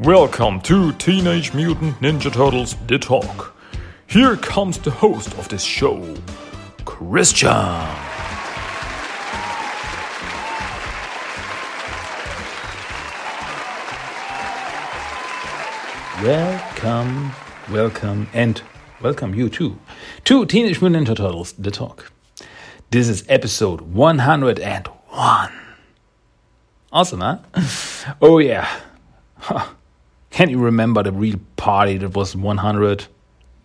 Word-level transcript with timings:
Welcome 0.00 0.60
to 0.60 0.92
Teenage 0.92 1.52
Mutant 1.54 1.98
Ninja 2.00 2.32
Turtles 2.32 2.76
The 2.86 3.00
Talk. 3.00 3.56
Here 4.06 4.36
comes 4.36 4.78
the 4.78 4.92
host 4.92 5.36
of 5.36 5.48
this 5.48 5.64
show, 5.64 6.14
Christian. 6.84 7.48
Welcome, 16.22 17.32
welcome, 17.68 18.28
and 18.32 18.62
welcome 19.02 19.34
you 19.34 19.48
too 19.48 19.80
to 20.26 20.46
Teenage 20.46 20.80
Mutant 20.80 21.08
Ninja 21.08 21.16
Turtles 21.16 21.54
The 21.54 21.72
Talk. 21.72 22.12
This 22.92 23.08
is 23.08 23.24
episode 23.28 23.80
101. 23.80 24.84
Awesome, 26.92 27.20
huh? 27.20 27.38
Oh, 28.22 28.38
yeah. 28.38 28.68
Huh. 29.38 29.66
Can 30.30 30.50
you 30.50 30.58
remember 30.58 31.02
the 31.02 31.12
real 31.12 31.40
party 31.56 31.98
that 31.98 32.14
was 32.14 32.36
100? 32.36 33.06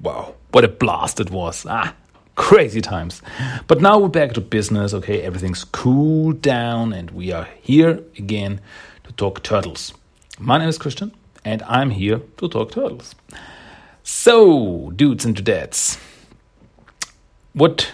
Wow, 0.02 0.36
what 0.52 0.64
a 0.64 0.68
blast 0.68 1.20
it 1.20 1.30
was. 1.30 1.66
Ah, 1.70 1.94
crazy 2.36 2.82
times. 2.82 3.22
But 3.68 3.82
now 3.82 4.00
we're 4.00 4.08
back 4.08 4.34
to 4.34 4.42
business, 4.42 4.94
okay? 4.94 5.22
Everything's 5.22 5.64
cooled 5.64 6.42
down, 6.42 6.94
and 6.94 7.12
we 7.12 7.32
are 7.32 7.48
here 7.62 8.02
again 8.18 8.60
to 9.04 9.14
talk 9.14 9.44
turtles. 9.44 9.94
My 10.40 10.58
name 10.58 10.70
is 10.70 10.78
Christian, 10.78 11.14
and 11.46 11.62
I'm 11.64 11.92
here 11.92 12.22
to 12.38 12.50
talk 12.50 12.72
turtles. 12.72 13.16
So, 14.04 14.92
dudes 14.96 15.26
and 15.26 15.36
dudettes, 15.36 16.00
what 17.54 17.92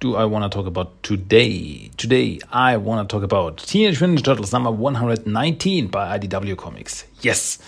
do 0.00 0.14
I 0.14 0.24
want 0.24 0.50
to 0.50 0.56
talk 0.56 0.66
about 0.66 1.02
today? 1.02 1.90
Today, 1.96 2.38
I 2.52 2.76
want 2.76 3.08
to 3.08 3.12
talk 3.12 3.24
about 3.24 3.58
Teenage 3.58 4.00
Mutant 4.00 4.24
Turtles 4.24 4.52
number 4.52 4.70
119 4.70 5.88
by 5.88 6.18
IDW 6.18 6.56
Comics. 6.56 7.04
Yes. 7.20 7.58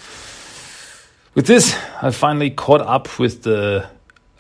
With 1.35 1.47
this, 1.47 1.77
I 2.01 2.11
finally 2.13 2.51
caught 2.51 2.83
up 2.83 3.19
with 3.19 3.43
the 3.43 3.89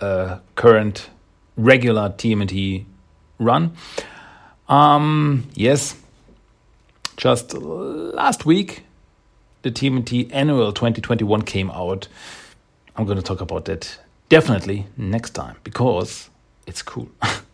uh, 0.00 0.38
current 0.54 1.10
regular 1.56 2.10
TMNT 2.10 2.84
run. 3.40 3.72
Um, 4.68 5.48
yes, 5.54 5.96
just 7.16 7.54
last 7.54 8.46
week, 8.46 8.84
the 9.62 9.70
TMNT 9.72 10.30
annual 10.32 10.72
2021 10.72 11.42
came 11.42 11.70
out. 11.72 12.06
I'm 12.94 13.04
going 13.04 13.18
to 13.18 13.22
talk 13.22 13.40
about 13.40 13.64
that 13.64 13.98
definitely 14.28 14.86
next 14.96 15.30
time 15.30 15.56
because 15.64 16.30
it's 16.68 16.82
cool. 16.82 17.08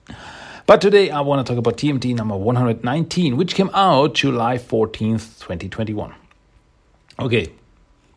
but 0.67 0.81
today 0.81 1.11
I 1.11 1.20
want 1.20 1.47
to 1.47 1.50
talk 1.50 1.59
about 1.59 1.77
TMT 1.77 2.14
number 2.14 2.36
119, 2.36 3.36
which 3.36 3.55
came 3.55 3.70
out 3.72 4.14
July 4.14 4.59
14th, 4.59 5.39
2021. 5.41 6.14
Okay, 7.19 7.53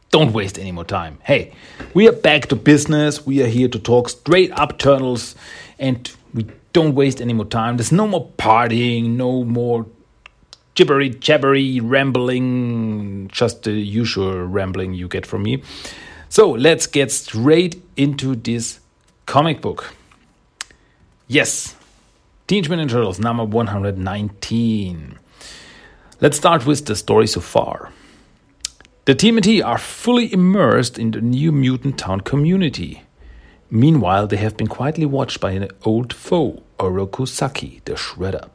don't 0.09 0.33
waste 0.33 0.57
any 0.57 0.71
more 0.71 0.83
time. 0.83 1.19
Hey, 1.23 1.53
we 1.93 2.07
are 2.07 2.13
back 2.13 2.47
to 2.47 2.55
business. 2.55 3.25
We 3.25 3.43
are 3.43 3.47
here 3.47 3.67
to 3.67 3.77
talk 3.79 4.09
straight 4.09 4.51
up 4.53 4.79
turtles, 4.79 5.35
and 5.77 6.11
we 6.33 6.47
don't 6.73 6.95
waste 6.95 7.21
any 7.21 7.33
more 7.33 7.45
time. 7.45 7.77
There's 7.77 7.91
no 7.91 8.07
more 8.07 8.29
partying, 8.37 9.11
no 9.11 9.43
more 9.43 9.85
gibbery 10.75 11.11
jabbery 11.11 11.79
rambling, 11.83 13.27
just 13.27 13.63
the 13.63 13.73
usual 13.73 14.43
rambling 14.45 14.93
you 14.93 15.07
get 15.07 15.25
from 15.25 15.43
me. 15.43 15.61
So 16.29 16.51
let's 16.51 16.87
get 16.87 17.11
straight 17.11 17.81
into 17.95 18.35
this 18.35 18.79
comic 19.25 19.61
book. 19.61 19.93
Yes, 21.27 21.75
Teenage 22.49 22.67
Mutant 22.67 22.89
Turtles 22.89 23.19
number 23.19 23.43
119. 23.43 25.19
Let's 26.19 26.37
start 26.37 26.65
with 26.65 26.83
the 26.83 26.95
story 26.95 27.27
so 27.27 27.41
far. 27.41 27.91
The 29.05 29.13
TMNT 29.13 29.63
are 29.63 29.77
fully 29.77 30.33
immersed 30.33 30.97
in 30.97 31.11
the 31.11 31.21
new 31.21 31.51
mutant 31.51 31.99
town 31.99 32.21
community. 32.21 33.03
Meanwhile, 33.69 34.25
they 34.25 34.37
have 34.37 34.57
been 34.57 34.65
quietly 34.65 35.05
watched 35.05 35.39
by 35.39 35.51
an 35.51 35.67
old 35.83 36.11
foe, 36.11 36.63
Oroku 36.79 37.27
Saki, 37.27 37.83
the 37.85 37.93
Shredder. 37.93 38.49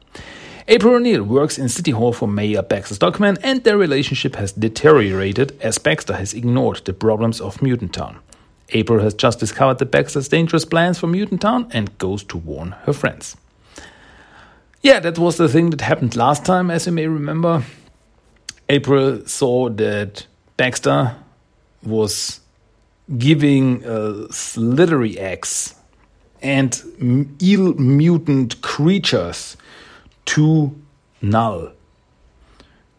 April 0.67 0.97
O'Neil 0.97 1.23
works 1.23 1.57
in 1.57 1.69
City 1.69 1.93
Hall 1.93 2.13
for 2.13 2.27
Mayor 2.27 2.63
Baxter 2.63 2.97
Stockman, 2.97 3.39
and 3.45 3.63
their 3.63 3.79
relationship 3.79 4.35
has 4.35 4.51
deteriorated 4.51 5.57
as 5.61 5.79
Baxter 5.79 6.17
has 6.17 6.35
ignored 6.35 6.81
the 6.85 6.95
problems 6.95 7.41
of 7.41 7.63
Mutant 7.63 7.95
Town. 7.95 8.19
April 8.71 8.99
has 9.05 9.15
just 9.15 9.39
discovered 9.39 9.79
the 9.79 9.87
Baxter's 9.87 10.27
dangerous 10.27 10.65
plans 10.65 10.99
for 10.99 11.07
Mutant 11.07 11.43
Town 11.43 11.69
and 11.71 11.97
goes 11.99 12.25
to 12.25 12.37
warn 12.37 12.73
her 12.87 12.93
friends. 12.93 13.37
Yeah, 14.85 15.01
that 15.01 15.19
was 15.19 15.39
the 15.39 15.49
thing 15.49 15.71
that 15.71 15.81
happened 15.81 16.15
last 16.15 16.45
time, 16.45 16.71
as 16.71 16.85
you 16.85 16.93
may 16.93 17.07
remember. 17.07 17.65
April 18.69 19.27
saw 19.27 19.71
that 19.71 20.27
Baxter 20.59 21.17
was 21.83 22.41
giving 23.17 23.83
a 23.87 24.31
slithery 24.31 25.19
eggs 25.19 25.75
and 26.43 26.83
eel 27.43 27.73
mutant 27.77 28.61
creatures 28.61 29.57
to 30.27 30.79
Null, 31.23 31.73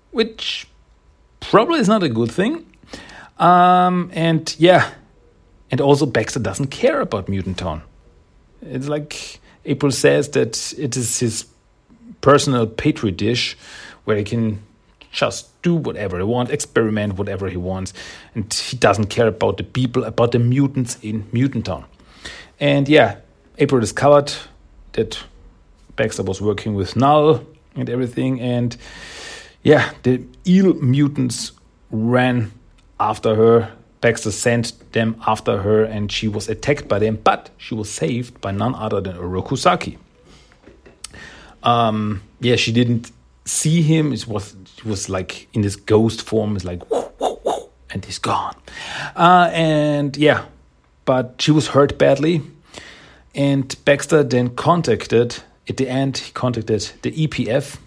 which 0.09 0.67
probably 1.39 1.79
is 1.79 1.87
not 1.87 2.01
a 2.01 2.09
good 2.09 2.31
thing. 2.31 2.65
Um, 3.37 4.09
and 4.11 4.55
yeah, 4.57 4.89
and 5.69 5.79
also 5.79 6.07
Baxter 6.07 6.39
doesn't 6.39 6.71
care 6.71 7.01
about 7.01 7.29
Mutant 7.29 7.59
Town. 7.59 7.83
It's 8.63 8.87
like 8.87 9.39
April 9.65 9.91
says 9.91 10.29
that 10.29 10.73
it 10.79 10.97
is 10.97 11.19
his 11.19 11.45
personal 12.25 12.65
petri 12.65 13.11
dish 13.11 13.55
where 14.05 14.17
he 14.17 14.23
can 14.23 14.59
just 15.11 15.61
do 15.61 15.75
whatever 15.75 16.17
he 16.17 16.23
wants, 16.23 16.51
experiment 16.51 17.19
whatever 17.19 17.47
he 17.47 17.55
wants, 17.55 17.93
and 18.33 18.51
he 18.51 18.75
doesn't 18.75 19.11
care 19.11 19.27
about 19.27 19.57
the 19.57 19.63
people, 19.63 20.03
about 20.03 20.31
the 20.31 20.39
mutants 20.39 20.97
in 21.03 21.23
Mutant 21.31 21.65
Town. 21.67 21.85
And 22.59 22.89
yeah, 22.89 23.17
April 23.59 23.79
discovered 23.79 24.33
that 24.93 25.19
Baxter 25.95 26.23
was 26.23 26.41
working 26.41 26.73
with 26.73 26.95
Null 26.95 27.45
and 27.75 27.91
everything, 27.91 28.41
and 28.41 28.75
yeah, 29.61 29.91
the 30.01 30.23
eel 30.47 30.73
mutants 30.73 31.51
ran 31.91 32.51
after 32.99 33.35
her. 33.35 33.71
Baxter 34.01 34.31
sent 34.31 34.73
them 34.93 35.15
after 35.27 35.61
her, 35.61 35.83
and 35.83 36.11
she 36.11 36.27
was 36.27 36.49
attacked 36.49 36.87
by 36.87 36.97
them, 36.97 37.19
but 37.23 37.51
she 37.57 37.75
was 37.75 37.87
saved 37.87 38.41
by 38.41 38.49
none 38.49 38.73
other 38.73 38.99
than 38.99 39.15
Oroku 39.15 39.55
Saki. 39.55 39.99
Um, 41.65 42.21
yeah, 42.39 42.55
she 42.55 42.71
didn't 42.71 43.11
see 43.45 43.81
him. 43.81 44.13
It 44.13 44.27
was 44.27 44.55
it 44.77 44.85
was 44.85 45.09
like 45.09 45.47
in 45.53 45.61
this 45.61 45.75
ghost 45.75 46.21
form. 46.21 46.55
It's 46.55 46.63
like 46.63 46.89
whoo, 46.91 47.09
whoo, 47.19 47.39
whoo, 47.43 47.69
and 47.89 48.05
he's 48.05 48.19
gone. 48.19 48.55
Uh, 49.15 49.49
and 49.51 50.15
yeah, 50.15 50.45
but 51.05 51.35
she 51.39 51.51
was 51.51 51.67
hurt 51.69 51.97
badly. 51.97 52.41
And 53.33 53.75
Baxter 53.83 54.23
then 54.23 54.55
contacted. 54.55 55.43
At 55.67 55.77
the 55.77 55.89
end, 55.89 56.19
he 56.19 56.31
contacted 56.31 56.91
the 57.01 57.11
EPF 57.11 57.77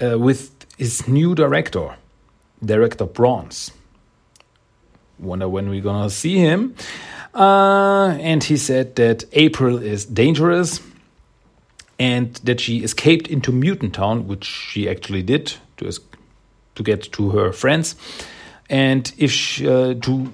uh, 0.00 0.18
with 0.18 0.66
his 0.78 1.06
new 1.06 1.34
director, 1.34 1.94
Director 2.64 3.04
Bronze. 3.04 3.70
Wonder 5.18 5.46
when 5.46 5.68
we're 5.68 5.82
gonna 5.82 6.08
see 6.08 6.36
him. 6.36 6.74
Uh, 7.34 8.16
and 8.18 8.42
he 8.42 8.56
said 8.56 8.96
that 8.96 9.24
April 9.34 9.76
is 9.76 10.06
dangerous 10.06 10.80
and 12.00 12.34
that 12.44 12.58
she 12.58 12.78
escaped 12.78 13.28
into 13.28 13.52
Mutant 13.52 13.94
Town, 13.94 14.26
which 14.26 14.44
she 14.44 14.88
actually 14.88 15.22
did 15.22 15.52
to 15.76 15.92
to 16.74 16.82
get 16.82 17.12
to 17.12 17.30
her 17.30 17.52
friends, 17.52 17.94
and 18.70 19.12
if 19.18 19.30
she, 19.30 19.68
uh, 19.68 19.94
to 19.94 20.32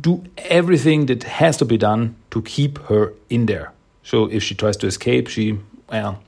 do 0.00 0.22
everything 0.36 1.06
that 1.06 1.22
has 1.22 1.56
to 1.56 1.64
be 1.64 1.78
done 1.78 2.14
to 2.30 2.42
keep 2.42 2.78
her 2.88 3.14
in 3.30 3.46
there. 3.46 3.72
So 4.02 4.26
if 4.26 4.42
she 4.42 4.54
tries 4.54 4.76
to 4.78 4.86
escape, 4.86 5.28
she 5.28 5.58
well 5.90 6.22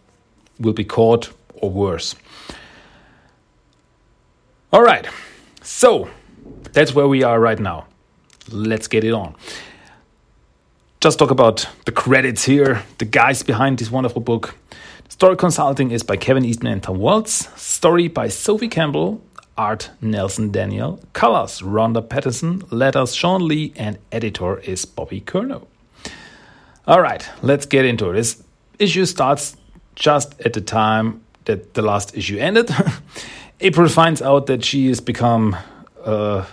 will 0.59 0.73
be 0.73 0.85
caught 0.85 1.31
or 1.55 1.71
worse. 1.71 2.17
All 4.73 4.83
right, 4.83 5.07
so 5.63 6.09
that's 6.73 6.95
where 6.95 7.09
we 7.09 7.23
are 7.23 7.39
right 7.39 7.59
now. 7.59 7.87
Let's 8.51 8.89
get 8.89 9.05
it 9.05 9.13
on. 9.13 9.35
Just 11.01 11.19
talk 11.19 11.31
about 11.31 11.67
the 11.87 11.93
credits 11.93 12.45
here, 12.45 12.83
the 12.99 13.07
guys 13.07 13.43
behind 13.43 13.79
this 13.79 13.91
wonderful 13.91 14.21
book. 14.21 14.55
Story 15.09 15.35
consulting 15.35 15.93
is 15.93 16.03
by 16.03 16.19
Kevin 16.19 16.45
Eastman 16.45 16.75
and 16.75 16.83
Tom 16.83 16.99
Waltz. 16.99 17.49
Story 17.59 18.09
by 18.09 18.29
Sophie 18.29 18.69
Campbell, 18.69 19.23
art 19.57 19.89
Nelson 20.03 20.51
Daniel, 20.51 21.01
colors 21.15 21.63
Ronda 21.63 22.03
Pattison, 22.03 22.63
letters 22.71 23.15
Shawn 23.15 23.49
Lee, 23.49 23.73
and 23.77 23.97
editor 24.13 24.59
is 24.59 24.85
Bobby 24.85 25.23
Curnow. 25.23 25.67
All 26.87 27.01
right, 27.01 27.27
let's 27.41 27.65
get 27.65 27.87
into 27.87 28.11
it. 28.11 28.13
This 28.17 28.43
issue 28.79 29.07
starts 29.07 29.57
just 29.95 30.39
at 30.43 30.53
the 30.53 30.61
time 30.61 31.23
that 31.47 31.73
the 31.73 31.81
last 31.81 32.15
issue 32.15 32.37
ended. 32.37 32.71
April 33.61 33.89
finds 33.89 34.21
out 34.21 34.49
that 34.49 34.67
she 34.67 34.89
has 34.89 35.01
become 35.01 35.57
uh, 36.05 36.45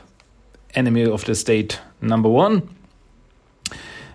enemy 0.73 1.03
of 1.03 1.25
the 1.25 1.35
state 1.35 1.81
number 1.99 2.29
one. 2.29 2.76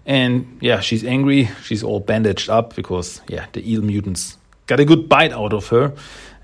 And 0.04 0.58
yeah, 0.60 0.81
she's 0.81 1.04
angry. 1.04 1.49
She's 1.62 1.82
all 1.82 2.00
bandaged 2.00 2.50
up 2.50 2.75
because, 2.75 3.20
yeah, 3.28 3.46
the 3.52 3.70
eel 3.70 3.82
mutants 3.82 4.37
got 4.66 4.81
a 4.81 4.84
good 4.84 5.08
bite 5.08 5.32
out 5.32 5.52
of 5.52 5.69
her. 5.69 5.93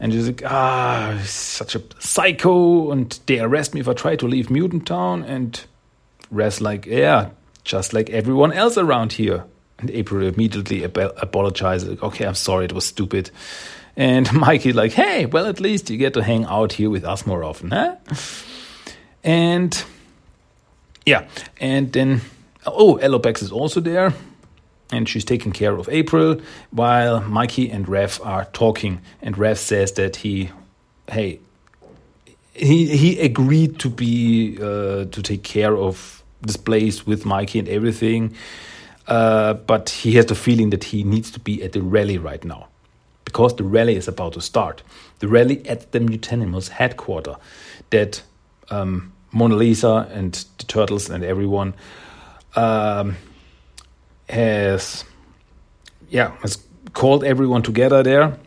And 0.00 0.12
she's 0.12 0.28
like, 0.28 0.42
ah, 0.44 1.20
such 1.24 1.74
a 1.74 1.82
psycho, 1.98 2.92
and 2.92 3.18
they 3.26 3.40
arrest 3.40 3.74
me 3.74 3.80
if 3.80 3.88
I 3.88 3.94
try 3.94 4.14
to 4.16 4.28
leave 4.28 4.48
Mutant 4.48 4.86
Town. 4.86 5.24
And 5.24 5.60
Raph's 6.30 6.60
like, 6.60 6.86
yeah, 6.86 7.30
just 7.64 7.92
like 7.92 8.10
everyone 8.10 8.52
else 8.52 8.78
around 8.78 9.12
here. 9.12 9.44
And 9.80 9.90
April 9.90 10.26
immediately 10.26 10.84
ap- 10.84 10.96
apologizes. 10.96 11.88
Like, 11.88 12.02
okay, 12.02 12.26
I'm 12.26 12.34
sorry, 12.34 12.66
it 12.66 12.72
was 12.72 12.86
stupid. 12.86 13.30
And 13.96 14.32
Mikey 14.40 14.72
like, 14.72 14.92
hey, 14.92 15.26
well, 15.26 15.46
at 15.46 15.58
least 15.58 15.90
you 15.90 15.96
get 15.96 16.14
to 16.14 16.22
hang 16.22 16.44
out 16.44 16.72
here 16.72 16.90
with 16.90 17.04
us 17.04 17.26
more 17.26 17.42
often, 17.42 17.70
huh? 17.70 17.96
And 19.24 19.84
yeah, 21.04 21.26
and 21.60 21.92
then 21.92 22.20
oh, 22.74 22.98
Alopex 23.02 23.42
is 23.42 23.52
also 23.52 23.80
there, 23.80 24.12
and 24.90 25.08
she's 25.08 25.24
taking 25.24 25.52
care 25.52 25.76
of 25.76 25.88
April 25.88 26.40
while 26.70 27.20
Mikey 27.20 27.70
and 27.70 27.86
Raph 27.86 28.24
are 28.24 28.46
talking. 28.46 29.00
And 29.22 29.36
Raph 29.36 29.58
says 29.58 29.92
that 29.92 30.16
he, 30.16 30.50
hey, 31.10 31.40
he 32.54 32.96
he 32.96 33.20
agreed 33.20 33.78
to 33.80 33.88
be 33.88 34.58
uh, 34.60 35.04
to 35.06 35.22
take 35.22 35.42
care 35.42 35.76
of 35.76 36.22
this 36.42 36.56
place 36.56 37.06
with 37.06 37.24
Mikey 37.24 37.58
and 37.58 37.68
everything, 37.68 38.34
uh, 39.06 39.54
but 39.54 39.90
he 39.90 40.12
has 40.12 40.26
the 40.26 40.34
feeling 40.34 40.70
that 40.70 40.84
he 40.84 41.02
needs 41.02 41.30
to 41.32 41.40
be 41.40 41.62
at 41.62 41.72
the 41.72 41.82
rally 41.82 42.18
right 42.18 42.44
now 42.44 42.68
because 43.24 43.54
the 43.56 43.64
rally 43.64 43.94
is 43.94 44.08
about 44.08 44.32
to 44.32 44.40
start. 44.40 44.82
The 45.18 45.28
rally 45.28 45.66
at 45.68 45.92
the 45.92 45.98
Mutanimals 46.00 46.68
headquarters 46.68 47.36
that 47.90 48.22
um, 48.70 49.12
Mona 49.32 49.56
Lisa 49.56 50.08
and 50.12 50.32
the 50.58 50.64
Turtles 50.64 51.10
and 51.10 51.22
everyone 51.22 51.74
um, 52.56 53.16
has, 54.28 55.04
yeah, 56.08 56.36
has 56.42 56.58
called 56.92 57.24
everyone 57.24 57.62
together 57.62 58.02
there 58.02 58.38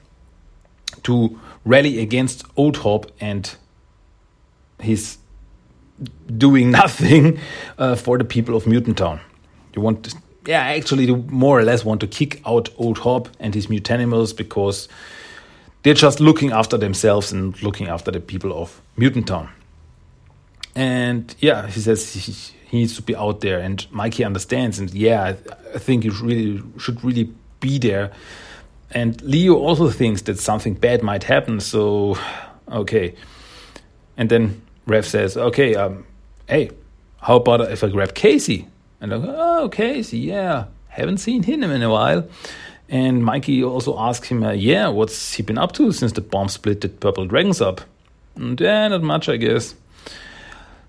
to 1.04 1.40
rally 1.66 2.00
against 2.00 2.44
Old 2.56 2.78
Hob 2.78 3.12
and 3.20 3.56
he's 4.82 5.18
doing 6.38 6.72
nothing 6.82 7.40
uh, 7.78 7.96
for 7.96 8.18
the 8.18 8.24
people 8.24 8.56
of 8.56 8.68
Mutant 8.68 8.98
Town. 8.98 9.20
You 9.76 9.82
want, 9.82 10.06
to, 10.06 10.18
yeah, 10.46 10.62
actually, 10.62 11.08
more 11.08 11.60
or 11.60 11.64
less 11.64 11.86
want 11.86 12.02
to 12.02 12.08
kick 12.08 12.42
out 12.46 12.70
Old 12.78 13.00
Hob 13.00 13.30
and 13.40 13.54
his 13.54 13.68
mutanimals 13.68 14.36
because 14.36 14.90
they're 15.84 15.94
just 15.94 16.20
looking 16.20 16.52
after 16.52 16.78
themselves 16.78 17.32
and 17.32 17.62
looking 17.64 17.88
after 17.88 18.12
the 18.12 18.20
people 18.20 18.54
of 18.54 18.82
Mutant 18.98 19.28
Town. 19.28 19.50
And 20.76 21.34
yeah, 21.40 21.68
he 21.68 21.80
says 21.80 22.14
he, 22.14 22.34
he 22.72 22.78
needs 22.78 22.96
to 22.96 23.02
be 23.02 23.14
out 23.18 23.42
there, 23.42 23.60
and 23.60 23.86
Mikey 23.92 24.24
understands. 24.24 24.80
And 24.80 24.94
yeah, 24.94 25.24
I, 25.24 25.30
I 25.76 25.78
think 25.78 26.04
he 26.04 26.10
really 26.10 26.64
should 26.80 27.04
really 27.04 27.30
be 27.60 27.78
there. 27.78 28.12
And 28.92 29.22
Leo 29.24 29.56
also 29.56 29.90
thinks 29.90 30.22
that 30.22 30.40
something 30.40 30.76
bad 30.76 31.04
might 31.04 31.26
happen. 31.26 31.60
So, 31.60 32.18
okay. 32.72 33.14
And 34.16 34.30
then 34.30 34.62
Raph 34.88 35.04
says, 35.04 35.36
"Okay, 35.36 35.76
um, 35.76 36.06
hey, 36.48 36.72
how 37.18 37.36
about 37.36 37.60
if 37.70 37.84
I 37.84 37.90
grab 37.90 38.14
Casey?" 38.14 38.70
And 39.02 39.14
I 39.14 39.18
go, 39.18 39.36
"Oh, 39.38 39.68
Casey, 39.68 40.20
yeah, 40.20 40.68
haven't 40.88 41.18
seen 41.18 41.44
him 41.44 41.64
in 41.64 41.84
a 41.84 41.90
while." 41.90 42.26
And 42.88 43.22
Mikey 43.22 43.66
also 43.66 44.00
asks 44.00 44.30
him, 44.30 44.44
uh, 44.44 44.52
"Yeah, 44.52 44.88
what's 44.88 45.34
he 45.34 45.44
been 45.44 45.58
up 45.58 45.74
to 45.74 45.92
since 45.92 46.14
the 46.14 46.22
bomb 46.22 46.48
split 46.48 46.80
the 46.80 46.88
Purple 46.88 47.26
Dragons 47.26 47.60
up?" 47.60 47.82
And 48.38 48.58
yeah, 48.62 48.88
not 48.88 49.04
much, 49.04 49.28
I 49.28 49.36
guess. 49.36 49.76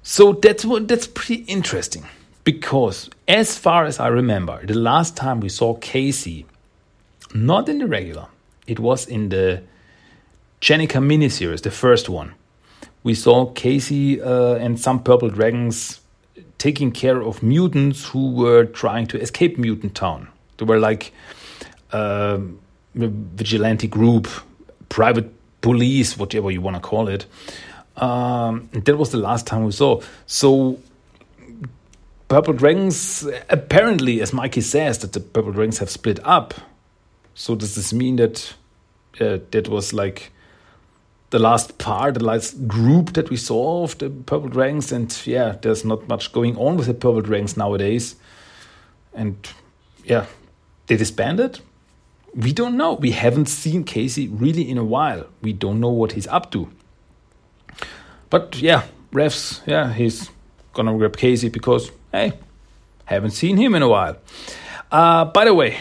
So 0.03 0.33
that's 0.33 0.65
what 0.65 0.89
that's 0.89 1.07
pretty 1.07 1.45
interesting 1.45 2.05
because 2.45 3.09
as 3.29 3.57
far 3.57 3.85
as 3.85 4.01
I 4.01 4.09
remember, 4.09 4.65
the 4.67 4.75
last 4.75 5.17
time 5.17 5.41
we 5.41 5.49
saw 5.49 5.75
Casey, 5.75 6.45
not 7.35 7.69
in 7.69 7.79
the 7.79 7.87
regular, 7.87 8.27
it 8.67 8.81
was 8.81 9.07
in 9.07 9.29
the 9.29 9.63
Jennika 10.61 11.01
miniseries, 11.01 11.63
the 11.63 11.71
first 11.71 12.09
one. 12.09 12.35
We 13.05 13.15
saw 13.15 13.47
Casey 13.53 14.21
uh, 14.21 14.55
and 14.55 14.79
some 14.79 15.03
purple 15.03 15.29
dragons 15.29 16.01
taking 16.59 16.93
care 16.93 17.21
of 17.21 17.43
mutants 17.43 18.07
who 18.07 18.33
were 18.33 18.65
trying 18.65 19.07
to 19.09 19.21
escape 19.21 19.59
Mutant 19.59 19.95
Town. 19.95 20.29
They 20.59 20.65
were 20.65 20.79
like 20.79 21.13
uh, 21.93 22.39
vigilante 22.95 23.89
group, 23.89 24.29
private 24.89 25.33
police, 25.61 26.17
whatever 26.17 26.51
you 26.51 26.61
want 26.61 26.77
to 26.77 26.81
call 26.81 27.09
it. 27.09 27.27
Um, 27.97 28.69
that 28.73 28.97
was 28.97 29.11
the 29.11 29.19
last 29.19 29.47
time 29.47 29.65
we 29.65 29.73
saw. 29.73 30.01
So, 30.27 30.79
Purple 32.29 32.55
Dragons, 32.55 33.29
apparently, 33.51 34.21
as 34.23 34.33
Mikey 34.33 34.63
says, 34.63 34.99
that 34.99 35.13
the 35.13 35.21
Purple 35.21 35.53
Dragons 35.53 35.79
have 35.79 35.91
split 35.91 36.19
up. 36.25 36.55
So, 37.35 37.55
does 37.55 37.75
this 37.75 37.93
mean 37.93 38.17
that 38.17 38.55
uh, 39.21 39.39
that 39.51 39.69
was 39.69 39.93
like 39.93 40.33
the 41.31 41.39
last 41.39 41.79
part, 41.79 42.15
the 42.15 42.25
last 42.25 42.67
group 42.67 43.13
that 43.15 43.31
we 43.31 43.37
saw 43.37 43.85
of 43.85 43.99
the 43.99 44.09
Purple 44.09 44.49
Dragons? 44.49 44.93
And 44.93 45.15
yeah, 45.27 45.57
there's 45.61 45.85
not 45.85 46.09
much 46.09 46.33
going 46.33 46.57
on 46.57 46.77
with 46.77 46.87
the 46.87 46.95
Purple 46.95 47.21
Dragons 47.21 47.57
nowadays. 47.57 48.17
And 49.15 49.37
yeah, 50.05 50.27
they 50.87 50.97
disbanded? 50.97 51.61
We 52.35 52.53
don't 52.53 52.77
know. 52.77 52.95
We 52.95 53.11
haven't 53.11 53.47
seen 53.47 53.85
Casey 53.85 54.29
really 54.29 54.69
in 54.69 54.79
a 54.79 54.85
while. 54.85 55.27
We 55.43 55.53
don't 55.53 55.81
know 55.81 55.91
what 55.91 56.13
he's 56.13 56.27
up 56.29 56.51
to. 56.53 56.71
But 58.33 58.57
yeah, 58.63 58.85
Raph's, 59.13 59.61
yeah, 59.67 59.93
he's 59.93 60.31
gonna 60.73 60.97
grab 60.97 61.19
Casey 61.19 61.51
because 61.51 61.93
hey, 62.13 62.33
haven't 63.05 63.33
seen 63.33 63.59
him 63.59 63.75
in 63.75 63.83
a 63.83 63.89
while. 63.89 64.17
Uh, 64.91 65.27
by 65.27 65.45
the 65.45 65.53
way, 65.53 65.77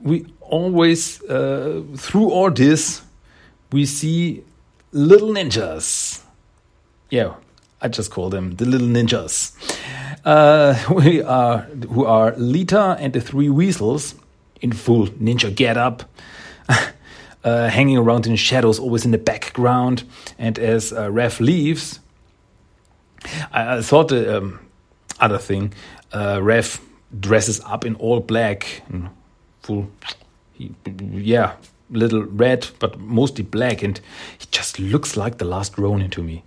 we 0.00 0.24
always 0.40 1.22
uh, 1.24 1.82
through 1.98 2.30
all 2.30 2.50
this 2.50 3.02
we 3.72 3.84
see 3.84 4.42
little 4.92 5.28
ninjas. 5.28 6.22
Yeah, 7.10 7.34
I 7.82 7.88
just 7.88 8.10
call 8.10 8.30
them 8.30 8.56
the 8.56 8.64
little 8.64 8.88
ninjas. 8.88 9.52
Uh, 10.24 10.78
we 10.94 11.20
are 11.20 11.58
who 11.92 12.06
are 12.06 12.34
Lita 12.38 12.96
and 12.98 13.12
the 13.12 13.20
three 13.20 13.50
weasels 13.50 14.14
in 14.62 14.72
full 14.72 15.08
ninja 15.08 15.54
getup. 15.54 16.04
uh, 17.44 17.68
hanging 17.68 17.98
around 17.98 18.26
in 18.26 18.36
shadows, 18.36 18.78
always 18.78 19.04
in 19.04 19.10
the 19.10 19.18
background. 19.18 20.04
And 20.38 20.58
as 20.58 20.92
uh, 20.92 21.08
Raph 21.08 21.40
leaves, 21.40 22.00
I, 23.52 23.76
I 23.76 23.82
thought 23.82 24.08
the 24.08 24.38
um, 24.38 24.60
other 25.20 25.38
thing, 25.38 25.72
uh, 26.12 26.38
Raph 26.38 26.80
dresses 27.20 27.60
up 27.60 27.84
in 27.84 27.94
all 27.96 28.20
black, 28.20 28.82
full, 29.62 29.88
he, 30.52 30.74
yeah, 31.12 31.54
little 31.90 32.24
red, 32.24 32.68
but 32.78 32.98
mostly 32.98 33.44
black, 33.44 33.82
and 33.82 34.00
he 34.38 34.46
just 34.50 34.78
looks 34.78 35.16
like 35.16 35.38
the 35.38 35.44
last 35.44 35.78
Ronin 35.78 36.10
to 36.10 36.22
me 36.22 36.42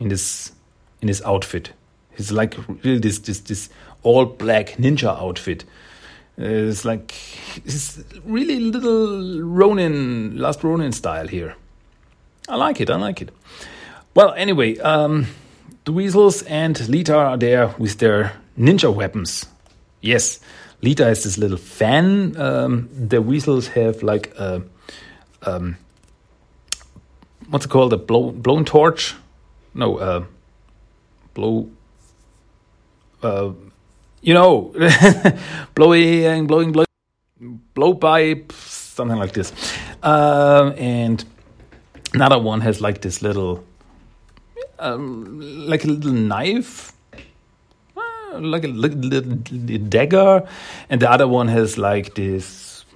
in 0.00 0.08
this 0.08 0.52
in 1.00 1.08
his 1.08 1.22
outfit. 1.22 1.72
He's 2.16 2.32
like 2.32 2.56
really 2.82 2.98
this 2.98 3.18
this 3.20 3.40
this 3.40 3.68
all 4.02 4.24
black 4.24 4.76
ninja 4.78 5.08
outfit. 5.20 5.64
It's 6.36 6.84
like 6.84 7.14
it's 7.64 8.02
really 8.24 8.58
little 8.58 9.40
Ronin, 9.42 10.36
last 10.36 10.64
Ronin 10.64 10.92
style 10.92 11.28
here. 11.28 11.54
I 12.48 12.56
like 12.56 12.80
it. 12.80 12.90
I 12.90 12.96
like 12.96 13.22
it. 13.22 13.30
Well, 14.14 14.34
anyway, 14.34 14.78
um, 14.78 15.26
the 15.84 15.92
weasels 15.92 16.42
and 16.42 16.88
Lita 16.88 17.16
are 17.16 17.36
there 17.36 17.68
with 17.78 17.98
their 17.98 18.32
ninja 18.58 18.92
weapons. 18.92 19.46
Yes, 20.00 20.40
Lita 20.82 21.04
has 21.04 21.24
this 21.24 21.38
little 21.38 21.56
fan. 21.56 22.36
Um, 22.36 22.88
the 22.92 23.22
weasels 23.22 23.68
have 23.68 24.02
like 24.02 24.34
a 24.36 24.62
um, 25.42 25.76
what's 27.48 27.66
it 27.66 27.68
called? 27.68 27.92
A 27.92 27.96
blow, 27.96 28.30
blown 28.30 28.64
torch? 28.64 29.14
No, 29.74 29.98
uh, 29.98 30.24
blow. 31.34 31.70
Uh, 33.22 33.52
you 34.24 34.32
know, 34.32 34.72
blowing, 35.74 36.46
blowing, 36.46 36.74
blow 37.74 37.94
pipe, 37.94 38.52
something 38.52 39.18
like 39.18 39.32
this. 39.32 39.52
Um, 40.02 40.72
and 40.78 41.22
another 42.14 42.38
one 42.38 42.62
has 42.62 42.80
like 42.80 43.02
this 43.02 43.20
little, 43.20 43.62
um, 44.78 45.68
like 45.68 45.84
a 45.84 45.88
little 45.88 46.10
knife, 46.10 46.92
uh, 47.96 48.38
like 48.38 48.64
a 48.64 48.68
little, 48.68 48.98
little, 48.98 49.38
little 49.52 49.86
dagger, 49.88 50.48
and 50.88 51.02
the 51.02 51.10
other 51.10 51.28
one 51.28 51.48
has 51.48 51.76
like 51.76 52.14
this. 52.14 52.86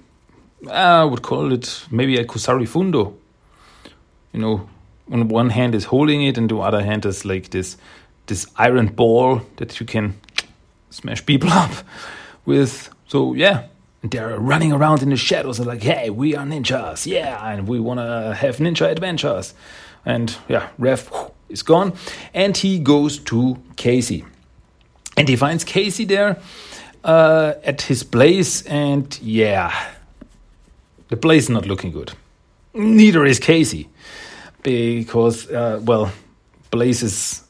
I 0.67 1.03
would 1.03 1.21
call 1.21 1.53
it 1.53 1.85
maybe 1.91 2.17
a 2.17 2.25
kusari 2.25 2.67
fundo. 2.67 3.15
You 4.33 4.41
know, 4.41 4.69
on 5.11 5.27
one 5.27 5.51
hand 5.51 5.75
is 5.75 5.85
holding 5.85 6.23
it, 6.23 6.39
and 6.39 6.49
the 6.49 6.57
other 6.57 6.81
hand 6.81 7.05
is 7.05 7.23
like 7.23 7.51
this 7.51 7.77
this 8.25 8.47
iron 8.57 8.87
ball 8.87 9.41
that 9.57 9.79
you 9.79 9.85
can 9.85 10.15
smash 10.89 11.25
people 11.25 11.49
up 11.63 11.71
with. 12.45 12.89
So 13.07 13.33
yeah, 13.33 13.67
they're 14.03 14.39
running 14.39 14.71
around 14.71 15.01
in 15.01 15.09
the 15.09 15.17
shadows 15.17 15.59
and 15.59 15.67
like, 15.67 15.83
hey, 15.83 16.09
we 16.09 16.35
are 16.35 16.45
ninjas, 16.45 17.05
yeah, 17.05 17.45
and 17.45 17.67
we 17.67 17.79
want 17.79 17.99
to 17.99 18.35
have 18.35 18.57
ninja 18.57 18.89
adventures. 18.89 19.53
And 20.05 20.35
yeah, 20.47 20.69
Raph 20.79 21.31
is 21.49 21.63
gone, 21.63 21.93
and 22.33 22.55
he 22.55 22.79
goes 22.79 23.19
to 23.19 23.61
Casey, 23.75 24.25
and 25.17 25.27
he 25.27 25.35
finds 25.35 25.63
Casey 25.63 26.05
there 26.05 26.39
uh, 27.03 27.53
at 27.63 27.81
his 27.81 28.03
place, 28.03 28.61
and 28.63 29.19
yeah, 29.21 29.73
the 31.09 31.17
place 31.17 31.43
is 31.43 31.49
not 31.49 31.65
looking 31.65 31.91
good. 31.91 32.13
Neither 32.73 33.25
is 33.25 33.39
Casey, 33.39 33.89
because 34.63 35.49
uh, 35.49 35.81
well, 35.83 36.11
Blaze 36.71 37.03
is 37.03 37.43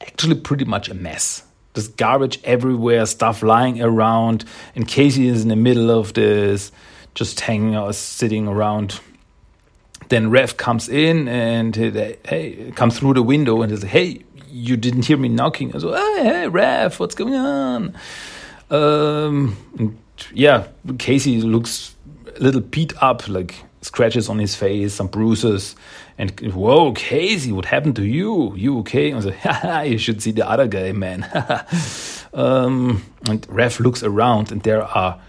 actually 0.00 0.36
pretty 0.36 0.64
much 0.64 0.88
a 0.88 0.94
mess. 0.94 1.44
There's 1.78 1.86
garbage 1.86 2.40
everywhere, 2.42 3.06
stuff 3.06 3.40
lying 3.40 3.80
around, 3.80 4.44
and 4.74 4.88
Casey 4.88 5.28
is 5.28 5.44
in 5.44 5.48
the 5.48 5.54
middle 5.54 5.92
of 5.92 6.12
this, 6.12 6.72
just 7.14 7.38
hanging 7.38 7.76
out, 7.76 7.94
sitting 7.94 8.48
around. 8.48 8.98
Then 10.08 10.28
Raph 10.28 10.56
comes 10.56 10.88
in 10.88 11.28
and 11.28 11.76
hey, 11.76 12.72
comes 12.74 12.98
through 12.98 13.14
the 13.14 13.22
window 13.22 13.62
and 13.62 13.70
says, 13.70 13.88
"Hey, 13.88 14.24
you 14.50 14.76
didn't 14.76 15.04
hear 15.04 15.16
me 15.16 15.28
knocking." 15.28 15.72
I 15.72 15.78
said, 15.78 15.94
"Hey, 15.94 16.24
hey, 16.24 16.48
Raph, 16.48 16.98
what's 16.98 17.14
going 17.14 17.36
on?" 17.36 17.94
Um, 18.70 19.56
yeah, 20.34 20.66
Casey 20.98 21.40
looks 21.40 21.94
a 22.36 22.40
little 22.42 22.60
beat 22.60 22.92
up, 23.00 23.28
like 23.28 23.54
scratches 23.82 24.28
on 24.28 24.40
his 24.40 24.56
face, 24.56 24.94
some 24.94 25.06
bruises. 25.06 25.76
And 26.18 26.38
whoa, 26.52 26.92
Casey, 26.92 27.52
what 27.52 27.64
happened 27.64 27.94
to 27.96 28.04
you? 28.04 28.52
You 28.56 28.80
okay? 28.80 29.12
I 29.12 29.16
was 29.16 29.26
like, 29.26 29.86
you 29.88 29.98
should 29.98 30.20
see 30.20 30.32
the 30.32 30.48
other 30.48 30.66
guy, 30.66 30.90
man. 30.90 31.22
um, 32.34 33.04
and 33.28 33.42
Raph 33.48 33.78
looks 33.78 34.02
around, 34.02 34.50
and 34.50 34.62
there 34.64 34.82
are 34.82 35.20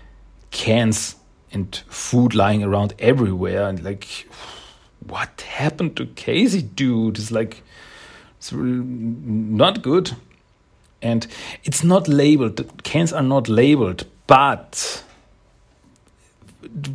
cans 0.50 1.16
and 1.52 1.76
food 1.88 2.34
lying 2.34 2.64
around 2.64 2.96
everywhere. 2.98 3.68
And 3.68 3.84
like, 3.84 4.28
what 5.06 5.42
happened 5.42 5.96
to 5.98 6.08
Casey, 6.08 6.64
dude? 6.64 7.20
It's 7.20 7.32
like, 7.32 7.62
it's 8.40 8.52
not 8.52 9.84
good. 9.84 10.16
And 11.02 11.28
it's 11.64 11.84
not 11.84 12.08
labeled, 12.08 12.84
cans 12.84 13.14
are 13.14 13.24
not 13.24 13.48
labeled, 13.48 14.06
but 14.28 15.04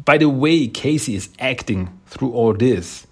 by 0.05 0.19
the 0.19 0.29
way 0.29 0.67
Casey 0.69 1.15
is 1.15 1.31
acting 1.39 1.99
through 2.07 2.33
all 2.33 2.53
this, 2.53 3.07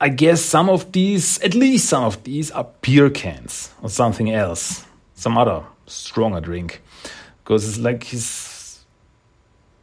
I 0.00 0.08
guess 0.08 0.40
some 0.40 0.68
of 0.68 0.92
these, 0.92 1.40
at 1.40 1.54
least 1.54 1.88
some 1.88 2.04
of 2.04 2.22
these, 2.24 2.50
are 2.52 2.68
beer 2.82 3.10
cans 3.10 3.72
or 3.82 3.88
something 3.88 4.30
else, 4.30 4.86
some 5.14 5.36
other 5.36 5.64
stronger 5.86 6.40
drink. 6.40 6.82
Because 7.42 7.68
it's 7.68 7.78
like 7.78 8.04
he's 8.04 8.84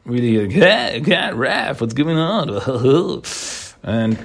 really 0.05 0.45
like, 0.45 0.55
yeah, 0.55 0.93
yeah, 0.95 1.31
Raph, 1.31 1.81
what's 1.81 1.93
going 1.93 2.17
on? 2.17 2.49
and 3.83 4.17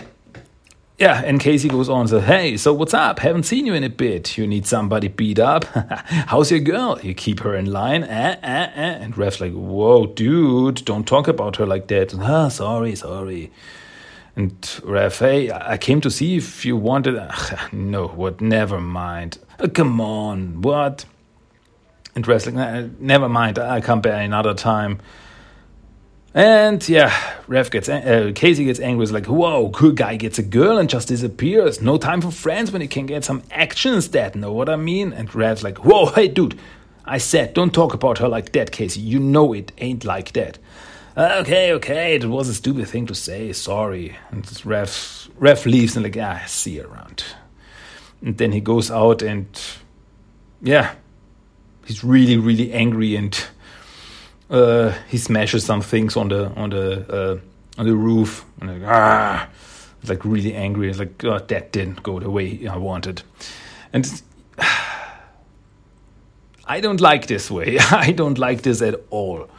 yeah, 1.01 1.23
and 1.25 1.41
Casey 1.41 1.69
goes 1.71 1.89
on 1.89 2.03
and 2.03 2.11
says, 2.11 2.25
Hey, 2.25 2.59
so 2.59 2.75
what's 2.75 2.93
up? 2.93 3.21
Haven't 3.21 3.45
seen 3.45 3.65
you 3.65 3.73
in 3.73 3.83
a 3.83 3.89
bit. 3.89 4.37
You 4.37 4.47
need 4.47 4.67
somebody 4.67 5.09
beat 5.09 5.39
up? 5.39 5.65
How's 6.05 6.51
your 6.51 6.61
girl? 6.61 7.01
You 7.03 7.15
keep 7.15 7.41
her 7.41 7.57
in 7.57 7.73
line? 7.73 8.05
Eh, 8.05 8.37
eh, 8.43 8.71
eh. 8.75 8.99
And 9.01 9.15
Raph's 9.15 9.41
like, 9.41 9.55
Whoa, 9.55 10.07
dude, 10.07 10.85
don't 10.85 11.07
talk 11.09 11.27
about 11.27 11.57
her 11.57 11.65
like 11.65 11.89
that. 11.89 12.15
Ah, 12.21 12.49
sorry, 12.49 12.95
sorry. 12.95 13.51
And 14.37 14.81
hey, 15.19 15.51
I 15.51 15.77
came 15.77 16.01
to 16.03 16.11
see 16.11 16.37
if 16.37 16.65
you 16.65 16.77
wanted. 16.77 17.21
no, 17.73 18.09
what? 18.09 18.41
Never 18.41 18.81
mind. 18.81 19.39
Oh, 19.59 19.69
come 19.69 20.01
on, 20.01 20.63
what? 20.63 21.05
And 22.15 22.27
like, 22.27 23.01
Never 23.01 23.29
mind, 23.29 23.59
I'll 23.59 23.83
come 23.83 24.01
back 24.01 24.25
another 24.25 24.55
time. 24.55 25.01
And 26.33 26.87
yeah, 26.89 27.11
Raph 27.49 27.73
gets 27.73 27.89
uh, 27.89 28.31
Casey 28.35 28.65
gets 28.65 28.79
angry. 28.79 29.03
It's 29.03 29.13
like, 29.13 29.27
whoa, 29.27 29.71
cool 29.71 29.91
guy 29.91 30.15
gets 30.17 30.39
a 30.39 30.45
girl 30.45 30.79
and 30.79 30.89
just 30.89 31.09
disappears. 31.09 31.83
No 31.83 31.99
time 31.99 32.21
for 32.21 32.31
friends 32.31 32.71
when 32.71 32.81
he 32.81 32.89
can 32.89 33.07
get 33.07 33.25
some 33.25 33.43
action 33.51 33.95
instead. 33.95 34.37
Know 34.37 34.53
what 34.53 34.69
I 34.69 34.77
mean? 34.77 35.13
And 35.13 35.29
Raph's 35.31 35.65
like, 35.65 35.85
whoa, 35.85 36.07
hey 36.07 36.29
dude, 36.29 36.57
I 37.05 37.19
said 37.19 37.55
don't 37.55 37.75
talk 37.75 37.95
about 37.95 38.19
her 38.19 38.29
like 38.29 38.53
that, 38.53 38.71
Casey. 38.71 39.01
You 39.01 39.19
know 39.19 39.53
it 39.53 39.73
ain't 39.79 40.05
like 40.05 40.33
that. 40.35 40.59
Okay, 41.21 41.73
okay, 41.75 42.15
it 42.15 42.25
was 42.25 42.49
a 42.49 42.55
stupid 42.55 42.89
thing 42.89 43.05
to 43.07 43.15
say. 43.15 43.53
Sorry. 43.53 44.17
And 44.31 44.43
Raph 44.43 45.29
Raph 45.39 45.67
leaves 45.67 45.95
and 45.95 46.05
like, 46.05 46.17
ah, 46.17 46.43
see 46.47 46.77
you 46.77 46.87
around. 46.87 47.25
And 48.23 48.39
then 48.39 48.53
he 48.53 48.61
goes 48.63 48.91
out 48.91 49.21
and 49.21 49.47
yeah, 50.63 50.95
he's 51.85 52.03
really, 52.03 52.39
really 52.39 52.73
angry 52.73 53.17
and 53.17 53.39
uh, 54.49 54.95
he 55.11 55.19
smashes 55.19 55.63
some 55.63 55.83
things 55.83 56.17
on 56.17 56.29
the 56.29 56.47
on 56.55 56.71
the 56.71 57.15
uh, 57.15 57.39
on 57.79 57.87
the 57.87 57.95
roof 57.95 58.47
and 58.63 58.81
like, 58.81 58.91
ah, 58.91 59.47
like 60.09 60.25
really 60.25 60.55
angry. 60.55 60.89
It's 60.89 60.99
like 60.99 61.23
oh, 61.25 61.39
that 61.39 61.71
didn't 61.71 62.03
go 62.03 62.19
the 62.19 62.31
way 62.31 62.67
I 62.67 62.79
wanted, 62.79 63.23
and 63.93 64.23
I 66.65 66.81
don't 66.81 67.03
like 67.03 67.27
this 67.27 67.51
way. 67.51 67.79
I 67.91 68.13
don't 68.13 68.39
like 68.39 68.63
this 68.63 68.81
at 68.81 68.95
all. 69.11 69.51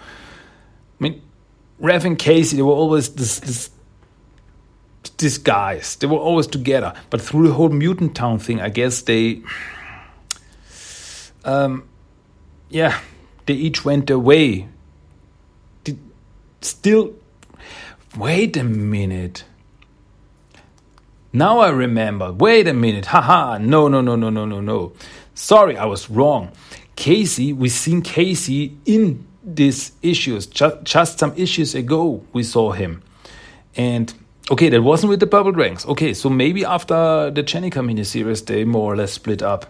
Raph 1.81 2.05
and 2.05 2.17
Casey, 2.17 2.57
they 2.57 2.61
were 2.61 2.71
always 2.71 3.09
this, 3.09 3.69
this 5.17 5.37
guys. 5.37 5.95
They 5.95 6.07
were 6.07 6.17
always 6.17 6.47
together, 6.47 6.93
but 7.09 7.21
through 7.21 7.47
the 7.47 7.53
whole 7.53 7.69
mutant 7.69 8.15
town 8.15 8.39
thing, 8.39 8.61
I 8.61 8.69
guess 8.69 9.01
they, 9.01 9.41
um, 11.43 11.87
yeah, 12.69 12.99
they 13.47 13.53
each 13.53 13.83
went 13.83 14.07
their 14.07 14.19
way 14.19 14.67
still. 16.61 17.13
Wait 18.17 18.57
a 18.57 18.63
minute. 18.63 19.43
Now 21.33 21.59
I 21.59 21.69
remember. 21.69 22.31
Wait 22.31 22.67
a 22.67 22.73
minute. 22.73 23.07
Haha. 23.07 23.57
No, 23.57 23.87
no, 23.87 24.01
no, 24.01 24.15
no, 24.15 24.29
no, 24.29 24.45
no, 24.45 24.59
no. 24.59 24.93
Sorry, 25.33 25.77
I 25.77 25.85
was 25.85 26.09
wrong. 26.09 26.51
Casey, 26.95 27.53
we 27.53 27.69
seen 27.69 28.01
Casey 28.01 28.77
in 28.85 29.25
these 29.43 29.91
issues. 30.01 30.45
Just, 30.45 30.83
just 30.83 31.19
some 31.19 31.33
issues 31.35 31.75
ago, 31.75 32.23
we 32.33 32.43
saw 32.43 32.71
him. 32.71 33.01
And 33.75 34.13
okay, 34.51 34.69
that 34.69 34.81
wasn't 34.81 35.09
with 35.09 35.19
the 35.19 35.27
Purple 35.27 35.51
Dragons. 35.51 35.85
Okay, 35.85 36.13
so 36.13 36.29
maybe 36.29 36.65
after 36.65 37.31
the 37.31 37.43
Jennika 37.43 37.85
mini 37.85 38.03
series, 38.03 38.43
they 38.43 38.63
more 38.63 38.93
or 38.93 38.95
less 38.95 39.13
split 39.13 39.41
up. 39.41 39.65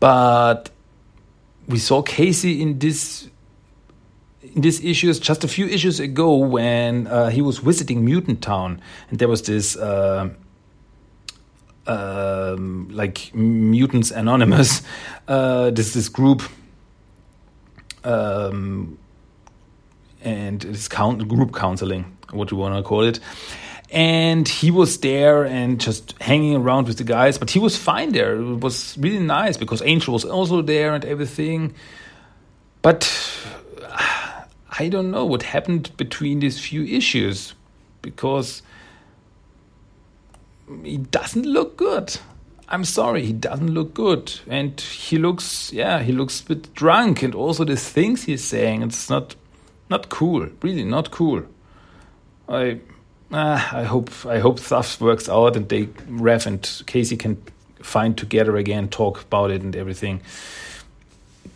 But 0.00 0.70
we 1.66 1.78
saw 1.78 2.02
Casey 2.02 2.62
in 2.62 2.78
this 2.78 3.28
in 4.54 4.62
these 4.62 4.82
issues 4.82 5.18
just 5.18 5.44
a 5.44 5.48
few 5.48 5.66
issues 5.66 6.00
ago 6.00 6.36
when 6.36 7.06
uh, 7.06 7.28
he 7.28 7.42
was 7.42 7.58
visiting 7.58 8.04
Mutant 8.04 8.42
Town, 8.42 8.80
and 9.10 9.18
there 9.18 9.28
was 9.28 9.42
this. 9.42 9.76
Uh, 9.76 10.30
um, 11.86 12.86
like 12.92 13.34
Mutants 13.34 14.10
Anonymous, 14.10 14.82
uh, 15.28 15.70
this 15.70 15.94
this 15.94 16.10
group, 16.10 16.42
um, 18.04 18.98
and 20.22 20.60
this 20.60 20.88
count 20.88 21.26
group 21.28 21.54
counseling, 21.54 22.16
what 22.30 22.50
you 22.50 22.56
want 22.56 22.74
to 22.76 22.82
call 22.82 23.04
it, 23.04 23.20
and 23.90 24.46
he 24.46 24.70
was 24.70 24.98
there 24.98 25.44
and 25.44 25.80
just 25.80 26.14
hanging 26.20 26.56
around 26.56 26.88
with 26.88 26.98
the 26.98 27.04
guys, 27.04 27.38
but 27.38 27.50
he 27.50 27.58
was 27.58 27.76
fine 27.76 28.12
there. 28.12 28.36
It 28.36 28.60
was 28.60 28.96
really 28.98 29.20
nice 29.20 29.56
because 29.56 29.80
Angel 29.82 30.12
was 30.12 30.24
also 30.24 30.60
there 30.60 30.94
and 30.94 31.04
everything, 31.04 31.74
but 32.82 33.10
I 34.78 34.88
don't 34.88 35.10
know 35.10 35.24
what 35.24 35.42
happened 35.42 35.96
between 35.96 36.40
these 36.40 36.60
few 36.60 36.84
issues 36.84 37.54
because 38.02 38.62
he 40.84 40.98
doesn't 40.98 41.46
look 41.46 41.76
good. 41.76 42.16
I'm 42.70 42.84
sorry, 42.84 43.24
he 43.24 43.32
doesn't 43.32 43.72
look 43.72 43.94
good. 43.94 44.40
And 44.46 44.80
he 44.80 45.18
looks, 45.18 45.72
yeah, 45.72 46.02
he 46.02 46.12
looks 46.12 46.40
a 46.40 46.44
bit 46.44 46.74
drunk. 46.74 47.22
And 47.22 47.34
also 47.34 47.64
the 47.64 47.76
things 47.76 48.24
he's 48.24 48.44
saying, 48.44 48.82
it's 48.82 49.08
not, 49.08 49.34
not 49.88 50.08
cool. 50.08 50.48
Really, 50.62 50.84
not 50.84 51.10
cool. 51.10 51.44
I, 52.48 52.80
uh, 53.32 53.68
I 53.72 53.84
hope, 53.84 54.10
I 54.26 54.38
hope 54.38 54.58
stuff 54.58 55.00
works 55.00 55.28
out 55.28 55.56
and 55.56 55.68
they, 55.68 55.86
Raph 55.86 56.46
and 56.46 56.82
Casey 56.86 57.16
can 57.16 57.42
find 57.80 58.16
together 58.16 58.56
again, 58.56 58.88
talk 58.88 59.22
about 59.22 59.50
it 59.50 59.62
and 59.62 59.74
everything. 59.74 60.20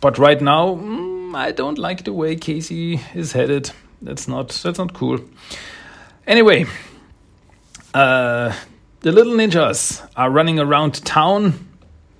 But 0.01 0.17
right 0.17 0.41
now, 0.41 0.75
mm, 0.75 1.35
I 1.35 1.51
don't 1.51 1.77
like 1.77 2.03
the 2.03 2.13
way 2.13 2.35
Casey 2.35 2.99
is 3.13 3.31
headed. 3.31 3.71
That's 4.01 4.27
not 4.27 4.49
that's 4.49 4.77
not 4.77 4.93
cool. 4.93 5.19
Anyway, 6.27 6.65
uh, 7.93 8.53
the 9.03 9.11
little 9.11 9.33
ninjas 9.33 10.01
are 10.15 10.31
running 10.31 10.59
around 10.59 11.05
town 11.05 11.67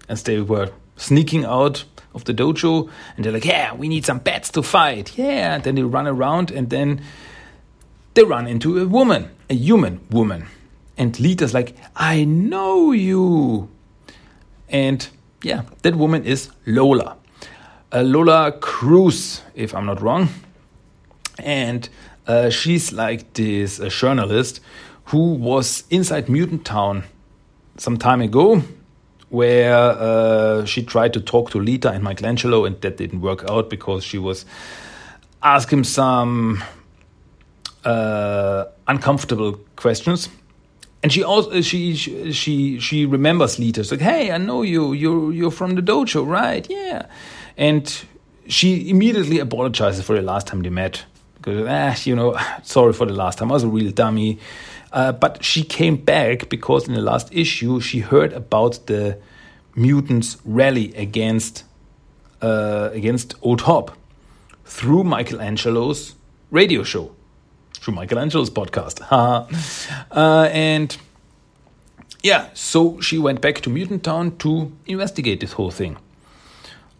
as 0.10 0.24
they 0.24 0.42
were 0.42 0.70
sneaking 0.98 1.46
out 1.46 1.86
of 2.13 2.25
the 2.25 2.34
dojo, 2.34 2.90
and 3.16 3.25
they're 3.25 3.32
like, 3.32 3.46
"Yeah, 3.46 3.74
we 3.74 3.88
need 3.88 4.06
some 4.06 4.20
bats 4.20 4.50
to 4.52 4.62
fight." 4.62 5.18
Yeah, 5.18 5.56
and 5.56 5.63
then 5.63 5.75
they 5.75 5.84
run 5.84 6.08
around, 6.08 6.52
and 6.52 6.70
then 6.70 7.02
they 8.13 8.24
run 8.24 8.48
into 8.48 8.78
a 8.78 8.86
woman, 8.86 9.30
a 9.50 9.56
human 9.56 10.02
woman, 10.12 10.46
and 10.98 11.18
Lita's 11.20 11.54
like, 11.54 11.75
"I 11.96 12.25
know 12.25 12.92
you," 12.92 13.70
and 14.70 15.08
yeah, 15.42 15.63
that 15.84 15.96
woman 15.96 16.25
is 16.25 16.50
Lola. 16.66 17.16
Uh, 17.94 18.02
Lola 18.02 18.52
Cruz, 18.52 19.42
if 19.56 19.74
I'm 19.74 19.86
not 19.86 20.02
wrong. 20.02 20.30
And 21.40 21.88
uh, 22.28 22.50
she's 22.50 22.92
like 22.92 23.34
this 23.34 23.80
uh, 23.80 23.90
journalist 23.90 24.60
who 25.05 25.33
was 25.33 25.83
inside 25.89 26.29
Mutant 26.29 26.65
Town 26.65 27.03
some 27.77 27.98
time 27.98 28.22
ago, 28.22 28.62
where 29.29 29.75
uh, 29.75 30.65
she 30.65 30.83
tried 30.83 31.13
to 31.13 31.22
talk 31.22 31.50
to 31.51 31.60
Lita 31.60 31.89
and 31.89 32.03
Michelangelo, 32.03 32.65
and 32.65 32.79
that 32.81 32.98
didn't 32.98 33.22
work 33.22 33.43
out 33.50 33.69
because 33.69 34.03
she 34.03 34.17
was 34.17 34.45
asking 35.41 35.83
some 35.83 36.63
uh, 37.83 38.65
uncomfortable 38.88 39.60
questions. 39.75 40.29
And 41.01 41.12
she 41.12 41.22
also 41.22 41.60
she 41.60 41.95
she 41.95 42.79
she 42.79 43.05
remembers 43.05 43.60
Lita. 43.60 43.81
It's 43.81 43.91
like, 43.91 44.00
hey, 44.00 44.31
I 44.31 44.38
know 44.38 44.62
you. 44.62 44.93
You're 44.93 45.33
you're 45.33 45.51
from 45.51 45.75
the 45.75 45.81
dojo, 45.81 46.25
right? 46.25 46.65
Yeah. 46.69 47.07
And 47.57 47.93
she 48.48 48.89
immediately 48.89 49.39
apologizes 49.39 50.05
for 50.05 50.15
the 50.15 50.22
last 50.22 50.48
time 50.48 50.62
they 50.62 50.69
met 50.69 51.03
because 51.36 51.67
ah, 51.67 51.95
you 52.05 52.15
know, 52.15 52.38
sorry 52.63 52.93
for 52.93 53.05
the 53.05 53.13
last 53.13 53.38
time. 53.38 53.51
I 53.51 53.55
was 53.55 53.63
a 53.63 53.67
real 53.67 53.91
dummy. 53.91 54.39
Uh, 54.94 55.12
but 55.12 55.44
she 55.44 55.64
came 55.64 55.96
back 55.96 56.50
because 56.50 56.88
in 56.88 56.94
the 56.94 57.02
last 57.02 57.34
issue 57.34 57.82
she 57.82 58.00
heard 58.00 58.32
about 58.32 58.86
the 58.86 59.18
mutants 59.76 60.38
rally 60.46 60.94
against 60.94 61.64
uh, 62.44 62.90
against 62.94 63.34
Old 63.42 63.62
Hob 63.62 63.92
through 64.66 65.04
Michelangelo's 65.04 66.14
radio 66.52 66.84
show, 66.84 67.12
through 67.80 67.96
Michelangelo's 67.96 68.52
podcast. 68.52 69.02
uh, 70.12 70.50
and 70.52 70.96
yeah, 72.22 72.50
so 72.54 73.00
she 73.02 73.18
went 73.18 73.42
back 73.42 73.62
to 73.62 73.72
Mutant 73.72 74.04
Town 74.04 74.38
to 74.38 74.72
investigate 74.86 75.40
this 75.40 75.54
whole 75.54 75.72
thing. 75.72 75.98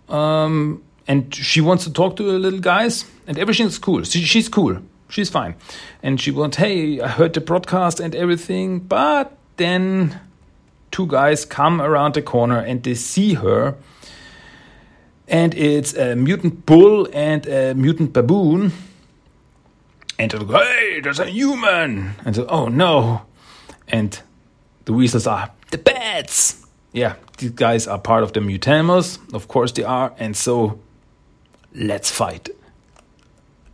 Um, 0.10 0.82
and 1.08 1.34
she 1.36 1.62
wants 1.62 1.84
to 1.84 1.94
talk 1.94 2.16
to 2.16 2.24
the 2.24 2.40
little 2.40 2.60
guys, 2.60 3.06
and 3.28 3.38
everything's 3.38 3.78
cool. 3.78 4.04
She, 4.04 4.22
she's 4.22 4.50
cool 4.50 4.82
she's 5.14 5.30
fine. 5.30 5.56
And 6.02 6.20
she 6.20 6.32
went, 6.32 6.56
hey, 6.56 7.00
I 7.00 7.08
heard 7.08 7.34
the 7.34 7.42
broadcast 7.42 8.00
and 8.00 8.16
everything, 8.16 8.80
but 8.80 9.38
then 9.58 10.20
two 10.92 11.08
guys 11.08 11.46
come 11.46 11.82
around 11.82 12.16
the 12.16 12.22
corner 12.22 12.60
and 12.60 12.84
they 12.84 12.96
see 12.96 13.36
her. 13.36 13.76
And 15.28 15.54
it's 15.54 15.94
a 15.96 16.16
mutant 16.16 16.66
bull 16.66 17.08
and 17.14 17.48
a 17.48 17.74
mutant 17.76 18.12
baboon. 18.14 18.72
And 20.20 20.32
they 20.32 20.38
go, 20.38 20.58
hey, 20.58 21.00
there's 21.00 21.20
a 21.20 21.26
human. 21.26 22.16
And 22.26 22.36
so, 22.36 22.46
oh 22.48 22.68
no. 22.68 23.22
And 23.88 24.20
the 24.86 24.94
weasels 24.94 25.28
are 25.28 25.52
the 25.72 25.78
bats. 25.78 26.66
Yeah, 26.92 27.16
these 27.38 27.52
guys 27.52 27.88
are 27.88 28.00
part 28.00 28.24
of 28.24 28.34
the 28.34 28.40
mutanimals. 28.40 29.18
Of 29.34 29.48
course 29.48 29.72
they 29.72 29.84
are. 29.84 30.14
And 30.18 30.36
so 30.36 30.80
let's 31.74 32.12
fight. 32.12 32.50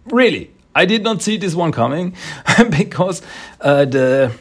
Really, 0.06 0.52
I 0.76 0.86
did 0.86 1.04
not 1.04 1.22
see 1.22 1.38
this 1.38 1.56
one 1.56 1.72
coming 1.72 2.16
because 2.70 3.22
uh, 3.62 3.86
the 3.86 4.32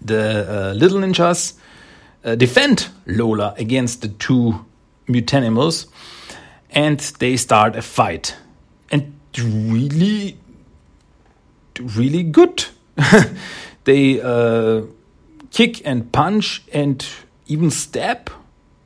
the 0.00 0.70
uh, 0.70 0.74
little 0.74 1.00
ninjas 1.00 1.54
uh, 2.24 2.34
defend 2.34 2.88
Lola 3.06 3.54
against 3.56 4.02
the 4.02 4.08
two 4.08 4.64
mutanimals, 5.08 5.86
and 6.70 7.00
they 7.18 7.36
start 7.36 7.76
a 7.76 7.82
fight, 7.82 8.36
and 8.90 9.14
really, 9.38 10.36
really 11.78 12.22
good. 12.22 12.64
they 13.84 14.20
uh, 14.20 14.82
kick 15.50 15.86
and 15.86 16.10
punch 16.12 16.62
and 16.72 17.06
even 17.46 17.70
stab 17.70 18.30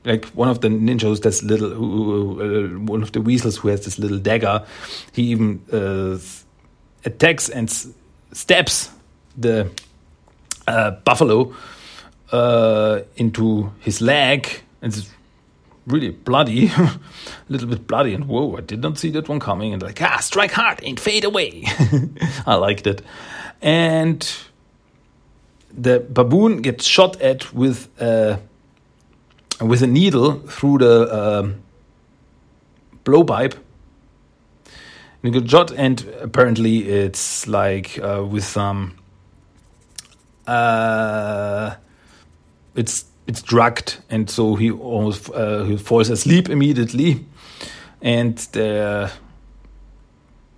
like 0.04 0.24
one 0.26 0.48
of 0.48 0.60
the 0.60 0.68
ninjas 0.68 1.20
that's 1.22 1.42
little 1.42 1.72
uh, 1.72 2.78
one 2.78 3.02
of 3.02 3.12
the 3.12 3.20
weasels 3.20 3.56
who 3.56 3.68
has 3.68 3.84
this 3.84 3.98
little 3.98 4.18
dagger 4.18 4.64
he 5.12 5.22
even 5.22 5.60
uh, 5.72 6.18
attacks 7.04 7.48
and 7.48 7.70
stabs 8.32 8.90
the 9.36 9.70
uh, 10.66 10.92
buffalo 11.04 11.54
uh, 12.32 13.00
into 13.16 13.72
his 13.80 14.00
leg. 14.00 14.48
And 14.82 14.94
it's 14.94 15.08
really 15.86 16.10
bloody 16.10 16.66
a 16.76 17.00
little 17.48 17.68
bit 17.68 17.86
bloody. 17.86 18.14
And 18.14 18.28
whoa 18.28 18.56
i 18.56 18.60
did 18.60 18.82
not 18.82 18.98
see 18.98 19.10
that 19.10 19.28
one 19.28 19.40
coming. 19.40 19.72
And 19.72 19.82
like 19.82 20.00
ah 20.02 20.18
strike 20.18 20.52
hard 20.52 20.82
and 20.84 21.00
fade 21.00 21.24
away. 21.24 21.64
I 22.46 22.54
liked 22.54 22.86
it. 22.86 23.02
And 23.60 24.30
the 25.72 26.00
baboon 26.00 26.62
gets 26.62 26.84
shot 26.84 27.20
at 27.20 27.52
with 27.52 27.88
a 28.00 28.40
with 29.60 29.82
a 29.82 29.86
needle 29.86 30.40
through 30.40 30.78
the 30.78 31.14
um, 31.14 31.62
blowpipe. 33.04 33.56
And 35.22 35.34
you 35.34 35.48
shot, 35.48 35.72
and 35.72 36.04
apparently 36.20 36.88
it's 36.88 37.48
like 37.48 37.98
uh, 37.98 38.24
with 38.24 38.44
some. 38.44 38.96
Uh, 40.46 41.74
it's 42.76 43.04
it's 43.26 43.42
drugged, 43.42 43.98
and 44.08 44.30
so 44.30 44.54
he 44.54 44.70
almost 44.70 45.28
uh, 45.30 45.64
he 45.64 45.76
falls 45.76 46.08
asleep 46.08 46.48
immediately, 46.48 47.26
and 48.00 48.38
the 48.52 49.10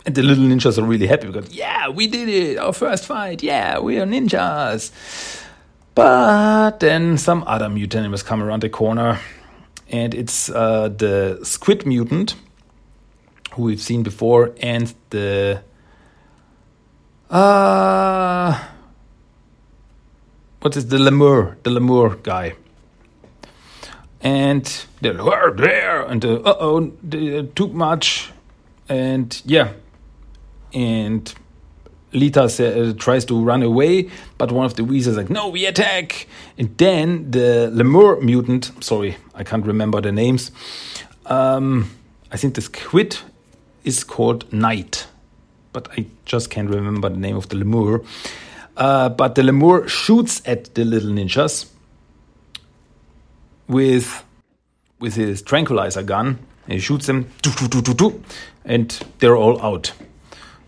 and 0.06 0.14
the 0.14 0.22
little 0.22 0.44
ninjas 0.44 0.78
are 0.78 0.84
really 0.84 1.06
happy 1.06 1.26
because 1.26 1.52
yeah, 1.52 1.88
we 1.88 2.06
did 2.06 2.28
it, 2.28 2.58
our 2.58 2.72
first 2.72 3.06
fight, 3.06 3.42
yeah, 3.42 3.78
we 3.78 3.98
are 3.98 4.06
ninjas. 4.06 4.90
But 6.00 6.80
then 6.80 7.18
some 7.18 7.44
other 7.46 7.68
mutant 7.68 8.10
has 8.10 8.22
come 8.22 8.42
around 8.42 8.62
the 8.62 8.70
corner, 8.70 9.18
and 9.90 10.14
it's 10.14 10.48
uh, 10.48 10.88
the 10.88 11.40
squid 11.42 11.84
mutant 11.84 12.36
who 13.52 13.64
we've 13.64 13.82
seen 13.82 14.02
before, 14.02 14.54
and 14.62 14.94
the 15.10 15.60
uh, 17.28 18.58
what 20.62 20.74
is 20.74 20.86
the 20.86 20.98
lemur, 20.98 21.58
the 21.64 21.70
lemur 21.70 22.16
guy, 22.22 22.54
and 24.22 24.86
they're 25.02 25.52
there, 25.52 26.00
and 26.00 26.24
uh 26.24 26.40
oh, 26.44 26.92
too 27.54 27.68
much, 27.68 28.30
and 28.88 29.42
yeah, 29.44 29.74
and 30.72 31.34
Lita 32.12 32.42
uh, 32.42 32.92
tries 32.94 33.24
to 33.26 33.40
run 33.42 33.62
away, 33.62 34.10
but 34.38 34.52
one 34.52 34.66
of 34.66 34.74
the 34.74 34.84
is 34.94 35.16
like, 35.16 35.30
no, 35.30 35.48
we 35.48 35.66
attack. 35.66 36.26
And 36.58 36.76
then 36.76 37.30
the 37.30 37.70
lemur 37.72 38.20
mutant, 38.20 38.72
sorry, 38.82 39.16
I 39.34 39.44
can't 39.44 39.64
remember 39.64 40.00
the 40.00 40.12
names. 40.12 40.50
Um, 41.26 41.90
I 42.32 42.36
think 42.36 42.54
the 42.54 42.60
squid 42.60 43.18
is 43.84 44.04
called 44.04 44.52
Night, 44.52 45.06
but 45.72 45.88
I 45.96 46.06
just 46.24 46.50
can't 46.50 46.68
remember 46.68 47.08
the 47.08 47.16
name 47.16 47.36
of 47.36 47.48
the 47.48 47.56
lemur. 47.56 48.02
Uh, 48.76 49.08
but 49.08 49.34
the 49.34 49.42
lemur 49.42 49.86
shoots 49.88 50.42
at 50.44 50.74
the 50.74 50.84
little 50.84 51.10
ninjas 51.10 51.66
with 53.68 54.24
with 54.98 55.14
his 55.14 55.42
tranquilizer 55.42 56.02
gun. 56.02 56.38
He 56.66 56.78
shoots 56.78 57.06
them, 57.06 57.30
and 58.64 59.00
they're 59.18 59.36
all 59.36 59.60
out. 59.62 59.92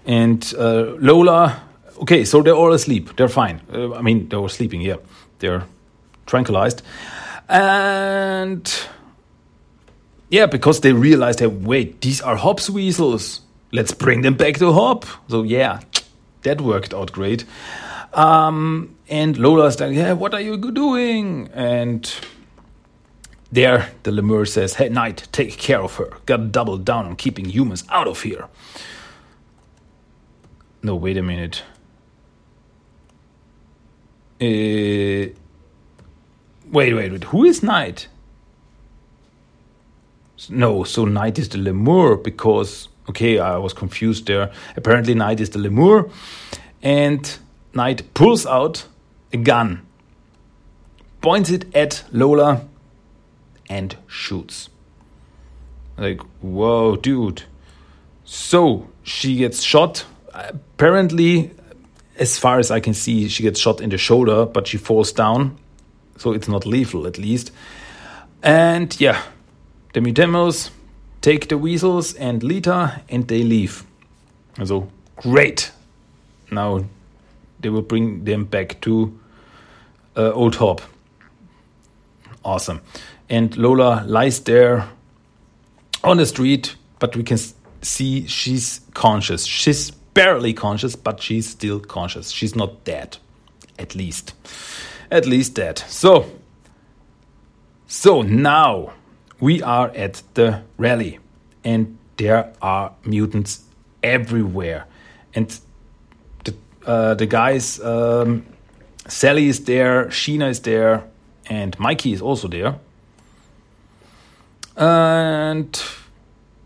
And 0.05 0.55
uh, 0.59 0.95
Lola, 0.99 1.63
okay, 2.03 2.25
so 2.25 2.43
they're 2.43 2.55
all 2.55 2.73
asleep. 2.73 3.17
They're 3.17 3.29
fine. 3.29 3.61
Uh, 3.73 3.95
I 3.95 4.03
mean, 4.03 4.29
they 4.29 4.37
were 4.37 4.49
sleeping, 4.49 4.81
yeah. 4.81 4.97
They're 5.39 5.65
tranquilized. 6.27 6.83
And 7.49 8.73
yeah, 10.31 10.47
because 10.47 10.81
they 10.81 10.93
realized 10.93 11.41
that, 11.41 11.51
wait, 11.51 12.01
these 12.01 12.21
are 12.21 12.37
Hob's 12.37 12.71
weasels. 12.71 13.41
Let's 13.71 13.93
bring 13.93 14.23
them 14.23 14.35
back 14.35 14.59
to 14.59 14.73
Hob. 14.73 15.05
So 15.29 15.43
yeah, 15.43 15.81
that 16.43 16.61
worked 16.61 16.95
out 16.95 17.13
great. 17.13 17.45
Um, 18.15 18.97
and 19.09 19.37
Lola's 19.39 19.81
like, 19.81 19.95
yeah, 19.95 20.13
what 20.13 20.35
are 20.35 20.41
you 20.41 20.57
doing? 20.57 21.49
And 21.55 22.13
there, 23.51 23.91
the 24.03 24.13
lemur 24.13 24.47
says, 24.47 24.75
hey, 24.75 24.89
Knight, 24.89 25.29
take 25.33 25.57
care 25.59 25.83
of 25.83 25.97
her. 25.97 26.11
Gotta 26.27 26.45
double 26.45 26.79
down 26.79 27.07
on 27.07 27.17
keeping 27.17 27.47
humans 27.47 27.85
out 27.91 28.09
of 28.09 28.23
here. 28.23 28.49
No, 30.83 30.97
wait 30.97 31.17
a 31.17 31.23
minute. 31.23 31.63
Uh, 34.41 35.31
wait, 36.73 36.93
wait, 36.95 37.13
wait. 37.13 37.25
Who 37.25 37.45
is 37.45 37.63
Knight? 37.63 38.09
No, 40.49 40.83
so 40.83 41.05
Knight 41.05 41.39
is 41.39 41.49
the 41.51 41.59
lemur 41.59 42.17
because 42.17 42.89
okay, 43.09 43.39
I 43.39 43.59
was 43.59 43.73
confused 43.73 44.27
there. 44.27 44.51
Apparently, 44.77 45.15
Knight 45.15 45.41
is 45.41 45.51
the 45.51 45.61
lemur, 45.61 46.09
and 46.83 47.39
Knight 47.75 48.13
pulls 48.15 48.45
out 48.45 48.87
a 49.33 49.37
gun, 49.37 49.87
points 51.21 51.51
it 51.51 51.73
at 51.77 52.03
Lola, 52.11 52.67
and 53.69 53.97
shoots. 54.09 54.69
Like, 55.97 56.21
whoa, 56.41 56.97
dude. 56.97 57.45
So 58.25 58.89
she 59.05 59.37
gets 59.37 59.63
shot 59.63 60.05
apparently, 60.33 61.51
as 62.17 62.39
far 62.39 62.59
as 62.59 62.71
I 62.71 62.81
can 62.81 62.95
see, 62.95 63.29
she 63.29 63.43
gets 63.43 63.61
shot 63.61 63.81
in 63.81 63.91
the 63.91 63.99
shoulder, 63.99 64.47
but 64.47 64.67
she 64.67 64.79
falls 64.79 65.13
down, 65.13 65.59
so 66.17 66.33
it's 66.33 66.49
not 66.49 66.67
lethal 66.67 67.07
at 67.07 67.19
least. 67.19 67.53
And 68.43 68.99
yeah, 69.01 69.23
the 69.93 70.01
Mutanimals 70.01 70.71
take 71.21 71.49
the 71.49 71.59
weasels 71.59 72.15
and 72.15 72.43
Lita, 72.43 73.03
and 73.09 73.27
they 73.29 73.43
leave. 73.43 73.85
So 74.65 74.89
great. 75.17 75.71
Now 76.51 76.85
they 77.61 77.69
will 77.69 77.83
bring 77.83 78.25
them 78.25 78.45
back 78.45 78.81
to 78.83 79.19
uh, 80.17 80.33
Old 80.33 80.57
Hob. 80.57 80.83
Awesome. 82.45 82.81
And 83.29 83.57
Lola 83.57 84.05
lies 84.07 84.41
there 84.41 84.89
on 86.05 86.17
the 86.17 86.27
street, 86.27 86.75
but 86.99 87.17
we 87.17 87.23
can 87.23 87.39
see 87.83 88.27
she's 88.27 88.81
conscious. 88.95 89.45
She's 89.45 89.93
barely 90.15 90.53
conscious, 90.53 90.97
but 90.97 91.23
she's 91.23 91.49
still 91.49 91.81
conscious. 91.81 92.31
She's 92.31 92.55
not 92.55 92.85
dead, 92.85 93.19
at 93.79 93.95
least, 93.95 94.35
at 95.11 95.27
least 95.27 95.55
dead. 95.55 95.79
So, 95.79 96.31
so 97.87 98.23
now 98.23 98.93
we 99.41 99.63
are 99.63 99.91
at 99.95 100.23
the 100.35 100.63
rally, 100.77 101.19
and 101.65 101.99
there 102.17 102.53
are 102.61 102.93
mutants 103.05 103.65
everywhere, 104.03 104.87
and 105.35 105.59
the 106.45 106.55
uh, 106.87 107.15
the 107.15 107.27
guys. 107.27 107.81
Um, 107.81 108.47
Sally 109.09 109.49
is 109.49 109.65
there, 109.65 110.07
Sheena 110.07 110.49
is 110.49 110.61
there, 110.61 111.05
and 111.47 111.79
Mikey 111.79 112.13
is 112.13 112.23
also 112.23 112.47
there. 112.47 112.79
And 114.77 115.83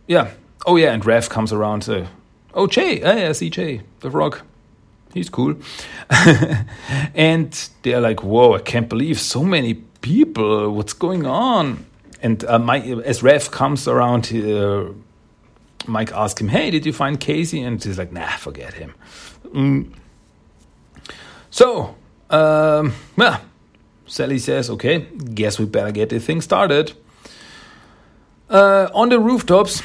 yeah, 0.06 0.30
oh 0.66 0.76
yeah, 0.76 0.92
and 0.92 1.02
Raph 1.02 1.30
comes 1.30 1.52
around. 1.52 1.82
So, 1.84 2.06
oh 2.56 2.66
Jay, 2.66 3.02
I 3.02 3.30
see 3.32 3.50
Jay, 3.50 3.82
the 4.00 4.10
frog. 4.10 4.40
He's 5.14 5.30
cool. 5.30 5.54
and 7.14 7.68
they're 7.82 8.00
like, 8.00 8.22
whoa, 8.22 8.54
I 8.54 8.58
can't 8.58 8.88
believe 8.88 9.18
so 9.18 9.42
many 9.42 9.74
people. 9.74 10.70
What's 10.72 10.92
going 10.92 11.24
on? 11.24 11.86
And 12.20 12.44
uh, 12.44 12.58
Mike, 12.58 12.84
as 12.84 13.22
Raph 13.22 13.50
comes 13.50 13.88
around, 13.88 14.30
uh, 14.34 14.92
Mike 15.86 16.12
asks 16.12 16.40
him, 16.40 16.48
hey, 16.48 16.70
did 16.70 16.84
you 16.84 16.92
find 16.92 17.18
Casey? 17.18 17.62
And 17.62 17.82
he's 17.82 17.96
like, 17.96 18.12
nah, 18.12 18.36
forget 18.36 18.74
him. 18.74 18.94
Mm. 19.46 19.92
So, 21.48 21.94
um, 22.28 22.92
yeah, 23.16 23.40
Sally 24.06 24.38
says, 24.38 24.68
okay, 24.68 24.98
guess 24.98 25.58
we 25.58 25.64
better 25.64 25.92
get 25.92 26.10
the 26.10 26.20
thing 26.20 26.42
started. 26.42 26.92
Uh, 28.50 28.90
on 28.92 29.08
the 29.08 29.18
rooftops, 29.18 29.82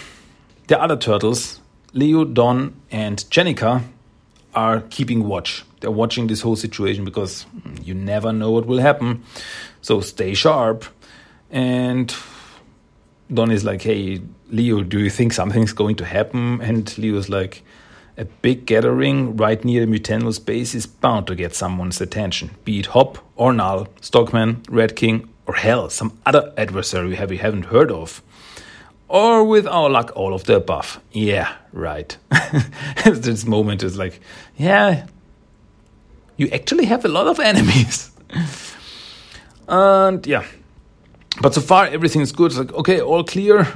the 0.67 0.77
other 0.77 0.97
turtles, 0.97 1.60
Leo, 1.93 2.25
Don, 2.25 2.75
and 2.91 3.17
Jennika, 3.29 3.83
are 4.53 4.81
keeping 4.89 5.27
watch. 5.27 5.63
They're 5.79 5.91
watching 5.91 6.27
this 6.27 6.41
whole 6.41 6.55
situation 6.55 7.05
because 7.05 7.45
mm, 7.55 7.85
you 7.85 7.93
never 7.93 8.31
know 8.31 8.51
what 8.51 8.65
will 8.65 8.79
happen. 8.79 9.23
So 9.81 10.01
stay 10.01 10.33
sharp. 10.33 10.85
And 11.49 12.13
Don 13.33 13.51
is 13.51 13.63
like, 13.63 13.81
hey, 13.81 14.21
Leo, 14.49 14.83
do 14.83 14.99
you 14.99 15.09
think 15.09 15.33
something's 15.33 15.73
going 15.73 15.95
to 15.97 16.05
happen? 16.05 16.61
And 16.61 16.97
Leo's 16.97 17.29
like, 17.29 17.63
a 18.17 18.25
big 18.25 18.65
gathering 18.65 19.37
right 19.37 19.63
near 19.63 19.85
the 19.85 19.99
Mutanimals 19.99 20.43
base 20.43 20.75
is 20.75 20.85
bound 20.85 21.27
to 21.27 21.35
get 21.35 21.55
someone's 21.55 22.01
attention, 22.01 22.51
be 22.65 22.79
it 22.79 22.87
Hob 22.87 23.17
or 23.35 23.53
Null, 23.53 23.87
Stockman, 24.01 24.63
Red 24.69 24.95
King, 24.95 25.29
or 25.47 25.55
hell, 25.55 25.89
some 25.89 26.17
other 26.25 26.53
adversary 26.57 27.09
we 27.25 27.37
haven't 27.37 27.65
heard 27.65 27.91
of. 27.91 28.21
Or 29.11 29.43
with 29.43 29.67
our 29.67 29.89
luck, 29.89 30.13
all 30.15 30.33
of 30.33 30.45
the 30.45 30.55
above. 30.55 31.01
Yeah, 31.11 31.53
right. 31.73 32.17
this 33.05 33.45
moment 33.45 33.83
is 33.83 33.97
like, 33.97 34.21
yeah, 34.55 35.05
you 36.37 36.47
actually 36.53 36.85
have 36.85 37.03
a 37.03 37.09
lot 37.09 37.27
of 37.27 37.37
enemies. 37.51 38.09
and 39.67 40.25
yeah, 40.25 40.45
but 41.41 41.53
so 41.53 41.59
far 41.59 41.87
everything 41.87 42.21
is 42.21 42.31
good. 42.31 42.51
It's 42.51 42.57
like, 42.57 42.73
okay, 42.73 43.01
all 43.01 43.25
clear. 43.25 43.67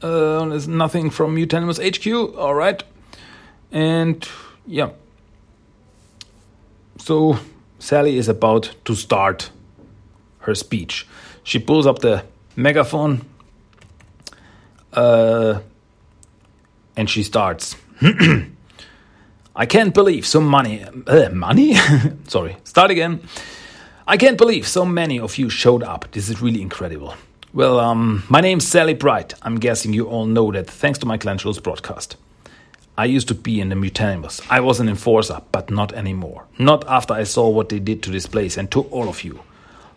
Uh, 0.00 0.44
there's 0.44 0.68
nothing 0.68 1.10
from 1.10 1.34
Mutanimals 1.34 1.80
HQ. 1.82 2.38
All 2.38 2.54
right. 2.54 2.80
And 3.72 4.24
yeah. 4.68 4.90
So 6.98 7.40
Sally 7.80 8.18
is 8.18 8.28
about 8.28 8.72
to 8.84 8.94
start 8.94 9.50
her 10.42 10.54
speech. 10.54 11.08
She 11.42 11.58
pulls 11.58 11.88
up 11.88 11.98
the 11.98 12.22
megaphone 12.54 13.24
uh, 14.96 15.60
and 16.96 17.08
she 17.08 17.22
starts. 17.22 17.76
I 19.56 19.66
can't 19.66 19.94
believe 19.94 20.26
so 20.26 20.40
many 20.40 20.84
uh, 20.84 21.30
money. 21.30 21.76
Sorry, 22.28 22.56
start 22.64 22.90
again. 22.90 23.20
I 24.06 24.16
can't 24.16 24.38
believe 24.38 24.66
so 24.66 24.84
many 24.84 25.18
of 25.18 25.38
you 25.38 25.50
showed 25.50 25.82
up. 25.82 26.10
This 26.12 26.28
is 26.28 26.40
really 26.40 26.62
incredible. 26.62 27.14
Well, 27.52 27.80
um, 27.80 28.22
my 28.28 28.40
name's 28.40 28.66
Sally 28.68 28.94
Pride. 28.94 29.34
I'm 29.42 29.58
guessing 29.58 29.92
you 29.92 30.06
all 30.06 30.26
know 30.26 30.52
that 30.52 30.68
thanks 30.68 30.98
to 31.00 31.06
Michelangelo's 31.06 31.58
broadcast. 31.58 32.16
I 32.98 33.06
used 33.06 33.28
to 33.28 33.34
be 33.34 33.60
in 33.60 33.68
the 33.68 33.74
Mutanimals. 33.74 34.46
I 34.50 34.60
was 34.60 34.80
an 34.80 34.88
enforcer, 34.88 35.40
but 35.52 35.70
not 35.70 35.92
anymore. 35.92 36.44
Not 36.58 36.86
after 36.86 37.14
I 37.14 37.24
saw 37.24 37.48
what 37.48 37.68
they 37.68 37.78
did 37.78 38.02
to 38.04 38.10
this 38.10 38.26
place 38.26 38.56
and 38.56 38.70
to 38.72 38.82
all 38.82 39.08
of 39.08 39.24
you. 39.24 39.40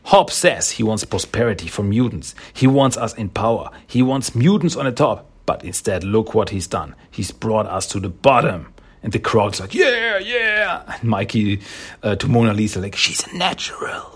Hob 0.10 0.32
says 0.32 0.72
he 0.72 0.82
wants 0.82 1.06
prosperity 1.06 1.68
for 1.68 1.84
mutants. 1.84 2.34
He 2.52 2.66
wants 2.66 2.98
us 2.98 3.14
in 3.14 3.30
power. 3.30 3.70
He 3.86 4.02
wants 4.02 4.34
mutants 4.34 4.76
on 4.76 4.86
the 4.86 4.92
top. 4.92 5.30
But 5.46 5.64
instead, 5.64 6.04
look 6.04 6.34
what 6.34 6.50
he's 6.50 6.66
done. 6.66 6.96
He's 7.12 7.30
brought 7.30 7.68
us 7.68 7.86
to 7.90 8.00
the 8.00 8.10
bottom. 8.10 8.74
And 9.04 9.14
the 9.14 9.20
crowd's 9.20 9.60
like, 9.60 9.76
yeah, 9.76 10.18
yeah. 10.18 10.82
And 10.88 11.04
Mikey 11.04 11.62
uh, 12.02 12.16
to 12.16 12.28
Mona 12.28 12.56
Lisa, 12.56 12.82
like, 12.82 12.96
she's 12.96 13.24
a 13.28 13.38
natural. 13.38 14.12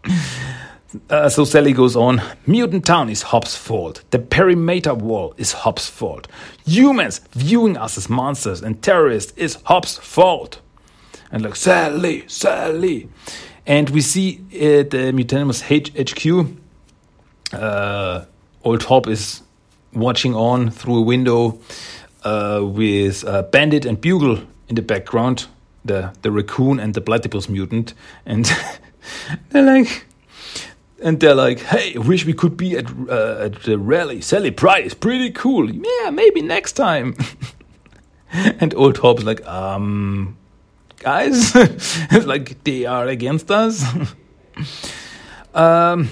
uh, 1.10 1.28
so 1.28 1.44
Sally 1.44 1.72
goes 1.72 1.94
on 1.94 2.20
Mutant 2.48 2.84
Town 2.84 3.08
is 3.08 3.22
Hob's 3.22 3.54
fault. 3.54 4.02
The 4.10 4.18
perimeter 4.18 4.94
wall 4.94 5.32
is 5.36 5.52
Hob's 5.52 5.88
fault. 5.88 6.26
Humans 6.66 7.20
viewing 7.34 7.76
us 7.76 7.96
as 7.96 8.08
monsters 8.08 8.62
and 8.62 8.82
terrorists 8.82 9.32
is 9.36 9.58
Hob's 9.66 9.96
fault. 9.96 10.60
And 11.30 11.44
like, 11.44 11.54
Sally, 11.54 12.24
Sally. 12.26 13.08
And 13.68 13.90
we 13.90 14.00
see 14.00 14.40
at 14.54 14.90
the 14.90 15.12
Mutanimals 15.12 15.60
HQ, 15.68 16.56
uh, 17.52 18.24
Old 18.64 18.82
Hob 18.84 19.06
is 19.06 19.42
watching 19.92 20.34
on 20.34 20.70
through 20.70 20.96
a 20.96 21.02
window 21.02 21.60
uh, 22.24 22.62
with 22.64 23.26
uh, 23.26 23.42
Bandit 23.42 23.84
and 23.84 24.00
Bugle 24.00 24.38
in 24.68 24.74
the 24.74 24.80
background, 24.80 25.48
the, 25.84 26.14
the 26.22 26.30
raccoon 26.30 26.80
and 26.80 26.94
the 26.94 27.02
platypus 27.02 27.50
mutant. 27.50 27.92
And 28.24 28.50
they're 29.50 29.62
like, 29.62 30.06
and 31.02 31.20
they're 31.20 31.34
like, 31.34 31.60
"Hey, 31.60 31.96
wish 31.98 32.24
we 32.24 32.32
could 32.32 32.56
be 32.56 32.74
at 32.76 32.86
uh, 33.08 33.44
at 33.44 33.62
the 33.64 33.78
rally. 33.78 34.22
Sally 34.22 34.50
Pride 34.50 34.86
is 34.86 34.94
pretty 34.94 35.30
cool. 35.30 35.70
Yeah, 35.70 36.10
maybe 36.10 36.40
next 36.40 36.72
time." 36.72 37.14
and 38.32 38.74
old 38.74 38.96
Hob's 38.96 39.24
like, 39.24 39.46
"Um, 39.46 40.37
guys, 40.98 41.54
like 42.26 42.62
they 42.64 42.86
are 42.86 43.06
against 43.06 43.50
us. 43.50 43.84
um, 45.54 46.08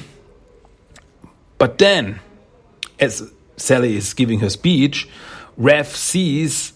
but 1.58 1.78
then, 1.78 2.20
as 2.98 3.32
Sally 3.56 3.96
is 3.96 4.14
giving 4.14 4.40
her 4.40 4.50
speech, 4.50 5.08
Raph 5.58 5.94
sees 5.94 6.72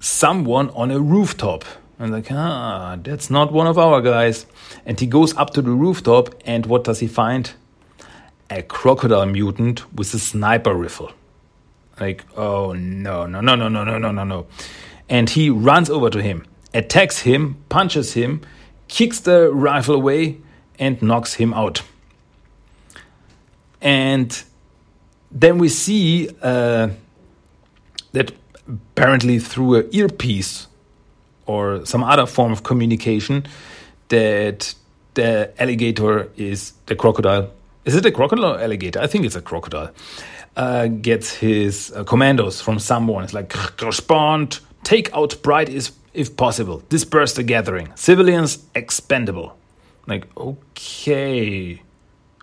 someone 0.00 0.70
on 0.70 0.90
a 0.90 1.00
rooftop. 1.00 1.64
And 1.98 2.12
like, 2.12 2.32
ah, 2.32 2.96
that's 3.00 3.30
not 3.30 3.52
one 3.52 3.66
of 3.66 3.78
our 3.78 4.00
guys. 4.00 4.46
And 4.84 4.98
he 4.98 5.06
goes 5.06 5.36
up 5.36 5.50
to 5.50 5.62
the 5.62 5.70
rooftop, 5.70 6.34
and 6.44 6.66
what 6.66 6.84
does 6.84 6.98
he 6.98 7.06
find? 7.06 7.52
A 8.50 8.62
crocodile 8.62 9.26
mutant 9.26 9.92
with 9.94 10.12
a 10.12 10.18
sniper 10.18 10.74
rifle. 10.74 11.12
Like, 12.00 12.24
oh 12.36 12.72
no, 12.72 13.26
no, 13.26 13.40
no, 13.40 13.54
no, 13.54 13.68
no, 13.68 13.84
no, 13.84 13.98
no, 13.98 14.10
no, 14.10 14.24
no. 14.24 14.46
And 15.08 15.30
he 15.30 15.50
runs 15.50 15.88
over 15.88 16.10
to 16.10 16.20
him 16.20 16.44
attacks 16.74 17.20
him, 17.20 17.56
punches 17.68 18.14
him, 18.14 18.40
kicks 18.88 19.20
the 19.20 19.52
rifle 19.52 19.94
away, 19.94 20.38
and 20.78 21.00
knocks 21.02 21.34
him 21.34 21.54
out. 21.54 21.82
And 23.80 24.42
then 25.30 25.58
we 25.58 25.68
see 25.68 26.28
uh, 26.42 26.88
that 28.12 28.32
apparently 28.68 29.38
through 29.38 29.74
an 29.76 29.88
earpiece 29.92 30.66
or 31.46 31.84
some 31.84 32.04
other 32.04 32.26
form 32.26 32.52
of 32.52 32.62
communication, 32.62 33.46
that 34.08 34.74
the 35.14 35.52
alligator 35.60 36.30
is 36.36 36.72
the 36.86 36.94
crocodile. 36.94 37.50
Is 37.84 37.96
it 37.96 38.06
a 38.06 38.12
crocodile 38.12 38.54
or 38.54 38.60
alligator? 38.60 39.00
I 39.00 39.06
think 39.06 39.24
it's 39.24 39.34
a 39.34 39.42
crocodile. 39.42 39.90
Uh, 40.56 40.86
gets 40.86 41.32
his 41.34 41.92
uh, 41.96 42.04
commandos 42.04 42.60
from 42.60 42.78
someone. 42.78 43.24
It's 43.24 43.32
like 43.32 43.54
respond, 43.80 44.60
take 44.84 45.12
out 45.14 45.42
Pride 45.42 45.68
is 45.68 45.92
if 46.14 46.36
possible. 46.36 46.82
Disperse 46.88 47.34
the 47.34 47.42
gathering. 47.42 47.92
Civilians 47.94 48.64
expendable. 48.74 49.56
Like, 50.06 50.26
okay. 50.36 51.82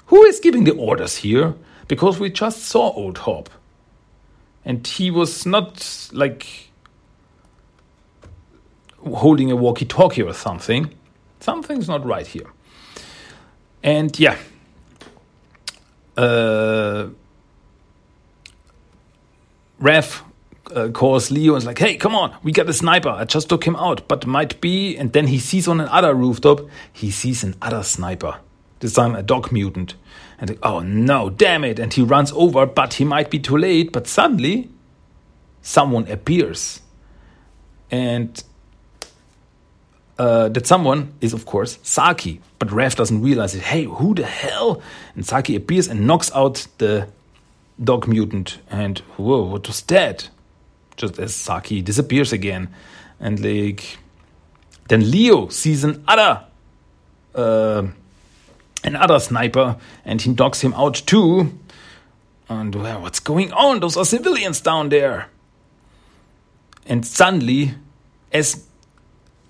Who 0.07 0.23
is 0.23 0.39
giving 0.39 0.63
the 0.63 0.73
orders 0.73 1.17
here? 1.17 1.53
Because 1.87 2.19
we 2.19 2.29
just 2.29 2.63
saw 2.63 2.91
Old 2.93 3.19
Hob. 3.19 3.49
And 4.65 4.85
he 4.85 5.11
was 5.11 5.45
not 5.45 6.09
like 6.11 6.71
holding 9.05 9.51
a 9.51 9.55
walkie 9.55 9.85
talkie 9.85 10.21
or 10.21 10.33
something. 10.33 10.93
Something's 11.39 11.87
not 11.87 12.05
right 12.05 12.27
here. 12.27 12.47
And 13.83 14.17
yeah. 14.19 14.37
Uh, 16.17 17.09
Raph 19.79 20.21
uh, 20.75 20.89
calls 20.89 21.31
Leo 21.31 21.53
and 21.53 21.61
is 21.61 21.65
like, 21.65 21.79
hey, 21.79 21.95
come 21.97 22.15
on, 22.15 22.35
we 22.43 22.51
got 22.51 22.69
a 22.69 22.73
sniper. 22.73 23.09
I 23.09 23.25
just 23.25 23.49
took 23.49 23.63
him 23.65 23.75
out, 23.75 24.07
but 24.07 24.25
might 24.25 24.59
be. 24.61 24.97
And 24.97 25.13
then 25.13 25.27
he 25.27 25.39
sees 25.39 25.67
on 25.67 25.79
another 25.81 26.13
rooftop, 26.13 26.61
he 26.93 27.11
sees 27.11 27.43
another 27.43 27.83
sniper. 27.83 28.37
This 28.79 28.93
time 28.93 29.15
a 29.15 29.23
dog 29.23 29.51
mutant. 29.51 29.95
And 30.39 30.49
like, 30.51 30.59
oh 30.63 30.79
no, 30.79 31.29
damn 31.29 31.63
it. 31.63 31.79
And 31.79 31.93
he 31.93 32.01
runs 32.01 32.31
over, 32.31 32.65
but 32.65 32.93
he 32.93 33.05
might 33.05 33.29
be 33.29 33.39
too 33.39 33.57
late. 33.57 33.91
But 33.91 34.07
suddenly, 34.07 34.69
someone 35.61 36.07
appears. 36.09 36.81
and 37.91 38.43
uh, 40.17 40.49
that 40.49 40.67
someone 40.67 41.13
is, 41.21 41.33
of 41.33 41.45
course, 41.45 41.79
Saki. 41.81 42.41
But 42.59 42.69
Raph 42.69 42.95
doesn't 42.95 43.21
realize 43.21 43.55
it. 43.55 43.61
Hey, 43.61 43.85
who 43.85 44.13
the 44.13 44.25
hell? 44.25 44.81
And 45.15 45.25
Saki 45.25 45.55
appears 45.55 45.87
and 45.87 46.05
knocks 46.05 46.29
out 46.35 46.67
the 46.77 47.07
dog 47.81 48.07
mutant. 48.07 48.59
And 48.69 48.99
whoa, 49.17 49.43
what 49.43 49.67
was 49.67 49.81
that? 49.83 50.29
Just 50.99 51.17
as 51.17 51.33
Saki 51.33 51.81
disappears 51.81 52.33
again. 52.33 52.69
And 53.21 53.39
like, 53.39 53.97
then 54.89 55.09
Leo 55.09 55.47
sees 55.47 55.85
an 55.85 56.03
other, 56.07 56.43
uh, 57.33 57.87
another 58.83 59.19
sniper, 59.19 59.77
and 60.03 60.21
he 60.21 60.31
knocks 60.31 60.59
him 60.61 60.73
out 60.73 60.95
too. 60.95 61.57
And 62.49 62.75
well, 62.75 63.01
what's 63.01 63.21
going 63.21 63.53
on? 63.53 63.79
Those 63.79 63.95
are 63.95 64.03
civilians 64.03 64.59
down 64.59 64.89
there. 64.89 65.29
And 66.85 67.05
suddenly, 67.05 67.75
as 68.33 68.65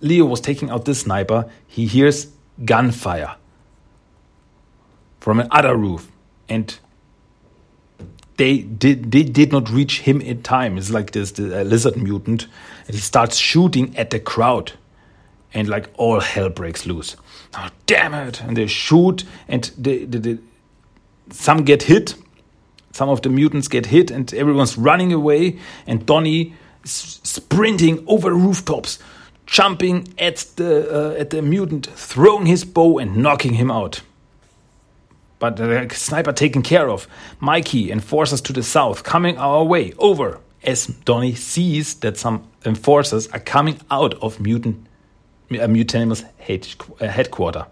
Leo 0.01 0.25
was 0.25 0.41
taking 0.41 0.69
out 0.69 0.85
this 0.85 1.01
sniper, 1.01 1.49
he 1.67 1.87
hears 1.87 2.27
gunfire 2.63 3.35
from 5.19 5.39
another 5.39 5.75
roof. 5.75 6.11
And 6.47 6.77
they 8.39 8.59
did, 8.59 9.11
they 9.11 9.23
did 9.23 9.51
not 9.51 9.69
reach 9.69 9.99
him 9.99 10.21
in 10.21 10.41
time. 10.41 10.77
It's 10.77 10.89
like 10.89 11.11
this 11.11 11.31
the, 11.31 11.59
uh, 11.59 11.63
lizard 11.63 11.97
mutant. 11.97 12.47
And 12.87 12.95
he 12.95 13.01
starts 13.01 13.35
shooting 13.35 13.95
at 13.97 14.11
the 14.11 14.19
crowd. 14.19 14.71
And 15.53 15.67
like 15.67 15.89
all 15.97 16.21
hell 16.21 16.49
breaks 16.49 16.85
loose. 16.85 17.17
Oh, 17.53 17.69
damn 17.85 18.13
it. 18.13 18.41
And 18.41 18.55
they 18.55 18.67
shoot, 18.67 19.25
and 19.47 19.69
they, 19.77 20.05
they, 20.05 20.19
they, 20.19 20.37
some 21.31 21.63
get 21.65 21.83
hit. 21.83 22.15
Some 22.93 23.09
of 23.09 23.21
the 23.21 23.29
mutants 23.29 23.67
get 23.67 23.87
hit, 23.87 24.09
and 24.09 24.33
everyone's 24.33 24.77
running 24.77 25.11
away. 25.11 25.59
And 25.85 26.05
Donnie 26.05 26.53
is 26.83 27.19
sprinting 27.23 28.03
over 28.07 28.33
rooftops 28.33 28.99
jumping 29.45 30.07
at 30.17 30.45
the 30.55 31.13
uh, 31.15 31.19
at 31.19 31.31
the 31.31 31.41
mutant, 31.41 31.87
throwing 31.87 32.45
his 32.45 32.63
bow 32.63 32.99
and 32.99 33.17
knocking 33.17 33.53
him 33.53 33.69
out. 33.71 34.01
But 35.39 35.55
the 35.55 35.87
sniper 35.93 36.33
taken 36.33 36.61
care 36.61 36.89
of. 36.89 37.07
Mikey 37.39 37.91
enforcers 37.91 38.41
to 38.41 38.53
the 38.53 38.63
south 38.63 39.03
coming 39.03 39.37
our 39.37 39.63
way 39.63 39.93
over 39.97 40.39
as 40.63 40.87
Donnie 40.87 41.35
sees 41.35 41.95
that 41.95 42.17
some 42.17 42.47
enforcers 42.65 43.27
are 43.29 43.39
coming 43.39 43.79
out 43.89 44.13
of 44.15 44.39
mutant 44.39 44.85
uh, 45.51 45.67
Mutanimals 45.67 46.23
uh, 46.23 47.07
headquarter. 47.07 47.65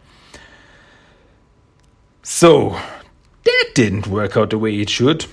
So 2.23 2.77
that 3.43 3.71
didn't 3.75 4.07
work 4.07 4.37
out 4.37 4.49
the 4.49 4.57
way 4.57 4.79
it 4.79 4.89
should. 4.89 5.25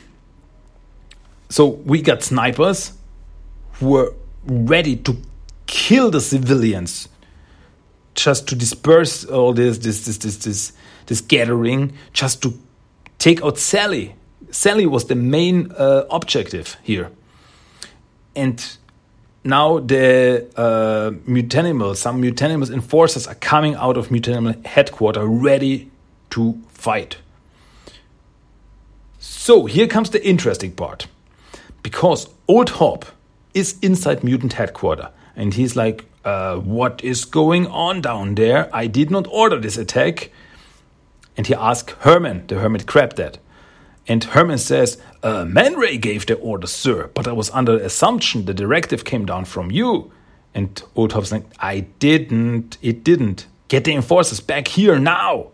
So 1.48 1.66
we 1.66 2.02
got 2.02 2.22
snipers 2.22 2.92
who 3.74 3.90
were 3.90 4.14
ready 4.44 4.96
to 4.96 5.16
kill 5.66 6.10
the 6.10 6.20
civilians 6.20 7.08
just 8.14 8.48
to 8.48 8.54
disperse 8.54 9.24
all 9.24 9.52
this 9.52 9.78
this 9.78 10.04
this 10.06 10.18
this 10.18 10.36
this, 10.38 10.72
this 11.06 11.20
gathering 11.20 11.92
just 12.12 12.42
to 12.42 12.54
take 13.18 13.42
out 13.42 13.58
Sally. 13.58 14.14
Sally 14.50 14.86
was 14.86 15.06
the 15.06 15.14
main 15.14 15.72
uh, 15.72 16.04
objective 16.10 16.76
here, 16.82 17.10
and 18.36 18.76
now 19.44 19.78
the 19.78 20.46
uh, 20.56 21.10
mutanimals, 21.28 21.96
some 21.96 22.22
mutanimals 22.22 22.70
enforcers 22.70 23.26
are 23.26 23.34
coming 23.34 23.74
out 23.74 23.96
of 23.96 24.08
mutanimal 24.08 24.64
headquarters 24.64 25.24
ready 25.26 25.90
to 26.30 26.58
fight. 26.68 27.18
So 29.18 29.66
here 29.66 29.86
comes 29.86 30.10
the 30.10 30.26
interesting 30.26 30.72
part, 30.72 31.06
because 31.82 32.28
Old 32.48 32.70
Hob 32.70 33.04
is 33.52 33.78
inside 33.82 34.24
mutant 34.24 34.54
headquarters 34.54 35.06
and 35.36 35.54
he's 35.54 35.76
like, 35.76 36.04
uh, 36.24 36.56
What 36.56 37.02
is 37.04 37.24
going 37.24 37.66
on 37.66 38.00
down 38.00 38.34
there? 38.34 38.70
I 38.72 38.86
did 38.86 39.10
not 39.10 39.26
order 39.30 39.58
this 39.58 39.76
attack. 39.76 40.30
And 41.36 41.46
he 41.46 41.54
asks 41.54 41.92
Herman, 42.00 42.46
the 42.46 42.60
hermit 42.60 42.86
crab, 42.86 43.16
that. 43.16 43.38
And 44.06 44.22
Herman 44.22 44.58
says, 44.58 45.00
uh, 45.22 45.44
Man 45.44 45.74
Ray 45.74 45.96
gave 45.96 46.26
the 46.26 46.36
order, 46.36 46.66
sir, 46.66 47.10
but 47.14 47.26
I 47.26 47.32
was 47.32 47.50
under 47.50 47.78
the 47.78 47.86
assumption 47.86 48.44
the 48.44 48.54
directive 48.54 49.04
came 49.04 49.24
down 49.24 49.46
from 49.46 49.70
you. 49.70 50.12
And 50.54 50.80
Old 50.94 51.12
Hob's 51.12 51.32
like, 51.32 51.46
I 51.58 51.80
didn't. 51.98 52.78
It 52.82 53.02
didn't. 53.02 53.46
Get 53.68 53.84
the 53.84 53.94
enforcers 53.94 54.40
back 54.40 54.68
here 54.68 54.98
now. 54.98 55.48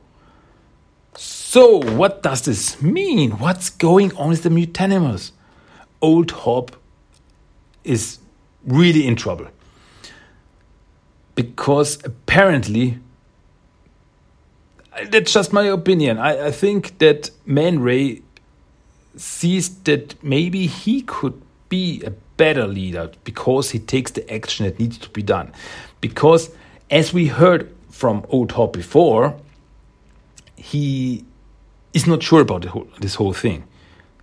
So, 1.14 1.82
what 1.96 2.22
does 2.22 2.42
this 2.42 2.82
mean? 2.82 3.32
What's 3.32 3.70
going 3.70 4.14
on 4.16 4.28
with 4.28 4.42
the 4.42 4.50
mutanimals? 4.50 5.32
Old 6.02 6.30
Hob 6.30 6.76
is 7.84 8.18
really 8.64 9.06
in 9.06 9.16
trouble 9.16 9.48
because 11.34 11.98
apparently 12.04 12.98
that's 15.08 15.32
just 15.32 15.52
my 15.52 15.64
opinion. 15.64 16.18
I, 16.18 16.46
I 16.46 16.50
think 16.50 16.98
that 16.98 17.30
Man 17.46 17.80
Ray 17.80 18.22
sees 19.16 19.76
that 19.80 20.22
maybe 20.22 20.66
he 20.66 21.02
could 21.02 21.40
be 21.68 22.02
a 22.04 22.10
better 22.10 22.66
leader 22.66 23.10
because 23.24 23.70
he 23.70 23.78
takes 23.78 24.10
the 24.12 24.30
action 24.32 24.66
that 24.66 24.78
needs 24.78 24.98
to 24.98 25.08
be 25.10 25.22
done. 25.22 25.52
Because 26.00 26.50
as 26.90 27.12
we 27.12 27.26
heard 27.26 27.72
from 27.90 28.24
Old 28.28 28.52
Hob 28.52 28.72
before, 28.72 29.36
he 30.56 31.24
is 31.92 32.06
not 32.06 32.22
sure 32.22 32.40
about 32.40 32.64
whole, 32.64 32.88
this 33.00 33.16
whole 33.16 33.32
thing. 33.32 33.64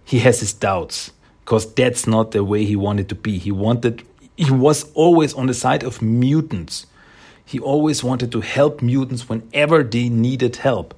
He 0.04 0.20
has 0.20 0.40
his 0.40 0.54
doubts 0.54 1.12
because 1.42 1.74
that's 1.74 2.08
not 2.08 2.32
the 2.32 2.44
way 2.44 2.66
he 2.66 2.76
wanted 2.76 3.10
to 3.10 3.16
be. 3.16 3.38
He 3.38 3.52
wanted, 3.52 4.04
he 4.36 4.52
was 4.52 4.92
always 4.94 5.34
on 5.34 5.48
the 5.48 5.54
side 5.54 5.84
of 5.84 6.02
mutants 6.02 6.86
he 7.48 7.60
always 7.60 8.04
wanted 8.04 8.32
to 8.34 8.42
help 8.42 8.82
mutants 8.82 9.30
whenever 9.30 9.82
they 9.82 10.10
needed 10.10 10.58
help. 10.58 10.94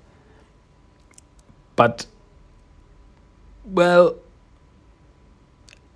But, 1.75 2.07
well, 3.63 4.15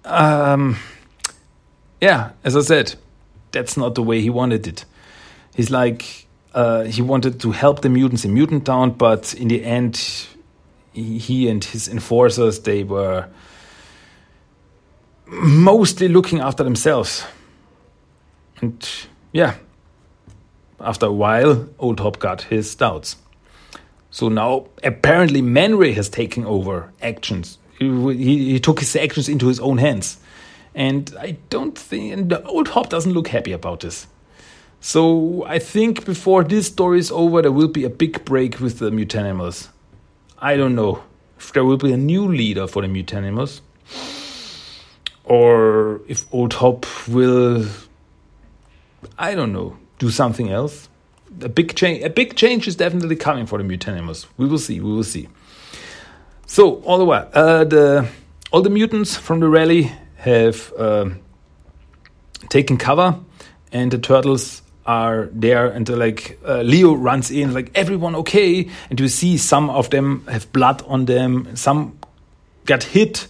um, 0.06 0.78
yeah, 2.00 2.34
as 2.44 2.56
I 2.56 2.62
said, 2.62 2.94
that's 3.52 3.76
not 3.76 3.96
the 3.96 4.04
way 4.04 4.22
he 4.22 4.30
wanted 4.30 4.68
it. 4.68 4.86
He's 5.56 5.72
like, 5.72 6.28
uh, 6.54 6.84
he 6.84 7.02
wanted 7.02 7.40
to 7.40 7.52
help 7.52 7.82
the 7.82 7.90
mutants 7.90 8.24
in 8.24 8.36
Mutant 8.36 8.66
Town, 8.66 8.92
but 8.92 9.34
in 9.34 9.48
the 9.48 9.66
end, 9.66 10.28
he 10.94 11.50
and 11.50 11.64
his 11.64 11.88
enforcers, 11.88 12.60
they 12.60 12.84
were 12.84 13.28
mostly 15.26 16.08
looking 16.08 16.42
after 16.42 16.64
themselves. 16.64 17.26
And 18.62 18.88
yeah, 19.32 19.56
after 20.84 21.08
a 21.08 21.12
while, 21.12 21.68
Old 21.80 22.00
Hob 22.00 22.20
got 22.20 22.44
his 22.44 22.74
doubts. 22.76 23.18
So 24.12 24.30
now 24.30 24.68
apparently 24.84 25.42
Man 25.42 25.76
Ray 25.76 25.94
has 25.94 26.10
taken 26.10 26.46
over 26.46 26.92
actions. 27.02 27.58
He, 27.80 27.90
he, 28.14 28.52
he, 28.52 28.60
took 28.60 28.80
his 28.80 28.96
actions 28.96 29.28
into 29.28 29.48
his 29.48 29.60
own 29.60 29.80
hands. 29.80 30.18
And 30.76 31.14
I 31.20 31.38
don't 31.50 31.78
think, 31.78 32.14
and 32.14 32.34
Old 32.46 32.68
Hob 32.70 32.90
doesn't 32.90 33.14
look 33.14 33.28
happy 33.30 33.52
about 33.52 33.80
this. 33.80 34.08
So 34.80 35.46
I 35.48 35.60
think 35.60 36.06
before 36.06 36.44
this 36.44 36.68
story 36.68 37.00
is 37.00 37.10
over, 37.12 37.42
there 37.42 37.52
will 37.52 37.70
be 37.70 37.86
a 37.86 37.90
big 37.90 38.26
break 38.26 38.60
with 38.60 38.80
the 38.80 38.92
Mutanimals. 38.92 39.70
I 40.38 40.58
don't 40.58 40.76
know 40.76 41.02
if 41.38 41.54
there 41.54 41.64
will 41.64 41.78
be 41.78 41.94
a 41.94 41.98
new 41.98 42.28
leader 42.28 42.68
for 42.68 42.82
the 42.82 42.88
Mutanimals. 42.88 43.62
Or 45.24 46.02
if 46.08 46.26
Old 46.34 46.54
Hob 46.54 46.86
will, 47.08 47.66
I 49.18 49.36
don't 49.36 49.54
know, 49.54 49.78
do 50.04 50.12
something 50.12 50.50
else. 50.50 50.90
A 51.42 51.50
big 51.50 51.76
change, 51.76 52.04
a 52.04 52.10
big 52.10 52.36
change 52.36 52.68
is 52.68 52.76
definitely 52.76 53.16
coming 53.16 53.46
for 53.46 53.58
the 53.58 53.64
Mutanimals. 53.64 54.28
We 54.38 54.46
will 54.46 54.60
see. 54.60 54.80
We 54.80 54.92
will 54.92 55.04
see. 55.16 55.30
So 56.46 56.82
all 56.84 56.98
the 56.98 57.06
while, 57.06 57.30
uh, 57.34 57.64
the 57.64 58.08
all 58.52 58.62
the 58.62 58.70
mutants 58.70 59.18
from 59.18 59.40
the 59.40 59.48
rally 59.48 59.92
have 60.18 60.72
uh, 60.78 61.10
taken 62.50 62.78
cover, 62.78 63.16
and 63.72 63.92
the 63.92 63.98
turtles 63.98 64.62
are 64.86 65.30
there 65.32 65.68
and 65.68 65.88
like 65.88 66.38
uh, 66.46 66.62
leo 66.62 66.94
runs 66.94 67.32
in 67.32 67.54
like 67.54 67.72
everyone 67.74 68.16
okay 68.16 68.70
and 68.90 69.00
you 69.00 69.08
see 69.08 69.38
some 69.38 69.70
of 69.70 69.90
them 69.92 70.28
have 70.28 70.52
blood 70.52 70.84
on 70.88 71.06
them 71.06 71.56
some 71.56 71.98
got 72.66 72.84
hit 72.84 73.28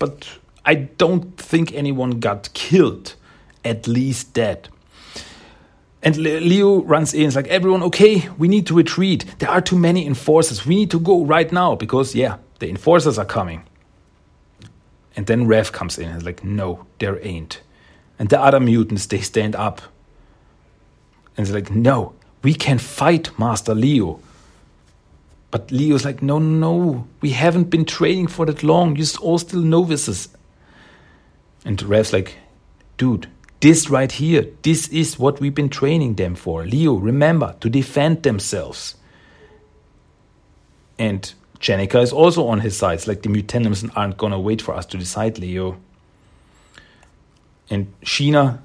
but 0.00 0.28
i 0.64 0.74
don't 0.74 1.36
think 1.38 1.72
anyone 1.74 2.18
got 2.18 2.52
killed 2.54 3.14
at 3.64 3.86
least 3.86 4.34
dead 4.34 4.68
and 6.02 6.16
Leo 6.16 6.82
runs 6.82 7.12
in. 7.12 7.26
It's 7.26 7.36
like, 7.36 7.48
everyone, 7.48 7.82
okay, 7.84 8.28
we 8.38 8.48
need 8.48 8.66
to 8.68 8.74
retreat. 8.74 9.26
There 9.38 9.50
are 9.50 9.60
too 9.60 9.76
many 9.76 10.06
enforcers. 10.06 10.64
We 10.64 10.74
need 10.74 10.90
to 10.92 11.00
go 11.00 11.24
right 11.24 11.50
now 11.52 11.74
because, 11.74 12.14
yeah, 12.14 12.38
the 12.58 12.70
enforcers 12.70 13.18
are 13.18 13.26
coming. 13.26 13.64
And 15.14 15.26
then 15.26 15.46
Raph 15.46 15.72
comes 15.72 15.98
in 15.98 16.08
and 16.08 16.18
is 16.18 16.24
like, 16.24 16.42
no, 16.42 16.86
there 16.98 17.22
ain't. 17.24 17.60
And 18.18 18.28
the 18.30 18.40
other 18.40 18.60
mutants, 18.60 19.06
they 19.06 19.20
stand 19.20 19.54
up. 19.54 19.82
And 21.36 21.46
it's 21.46 21.54
like, 21.54 21.70
no, 21.70 22.14
we 22.42 22.54
can 22.54 22.78
fight 22.78 23.38
Master 23.38 23.74
Leo. 23.74 24.20
But 25.50 25.70
Leo's 25.70 26.04
like, 26.04 26.22
no, 26.22 26.38
no, 26.38 27.08
we 27.20 27.30
haven't 27.30 27.70
been 27.70 27.84
training 27.84 28.28
for 28.28 28.46
that 28.46 28.62
long. 28.62 28.96
You're 28.96 29.06
all 29.20 29.38
still 29.38 29.62
novices. 29.62 30.28
And 31.64 31.78
Raph's 31.78 32.12
like, 32.12 32.36
dude, 32.96 33.28
This 33.60 33.90
right 33.90 34.10
here, 34.10 34.48
this 34.62 34.88
is 34.88 35.18
what 35.18 35.38
we've 35.38 35.54
been 35.54 35.68
training 35.68 36.14
them 36.14 36.34
for. 36.34 36.64
Leo, 36.64 36.94
remember 36.94 37.56
to 37.60 37.68
defend 37.68 38.22
themselves. 38.22 38.94
And 40.98 41.32
Jennika 41.60 42.02
is 42.02 42.12
also 42.12 42.46
on 42.48 42.60
his 42.60 42.76
side. 42.76 42.94
It's 42.94 43.06
like 43.06 43.22
the 43.22 43.28
Mutanimals 43.28 43.90
aren't 43.94 44.16
gonna 44.16 44.40
wait 44.40 44.62
for 44.62 44.74
us 44.74 44.86
to 44.86 44.96
decide, 44.98 45.38
Leo. 45.38 45.78
And 47.68 47.92
Sheena 48.02 48.60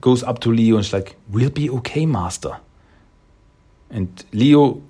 goes 0.00 0.22
up 0.22 0.40
to 0.40 0.52
Leo 0.52 0.76
and 0.76 0.84
she's 0.84 0.94
like, 0.94 1.16
We'll 1.28 1.50
be 1.50 1.68
okay, 1.70 2.06
Master. 2.06 2.58
And 3.90 4.24
Leo, 4.32 4.82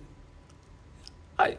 I 1.39 1.57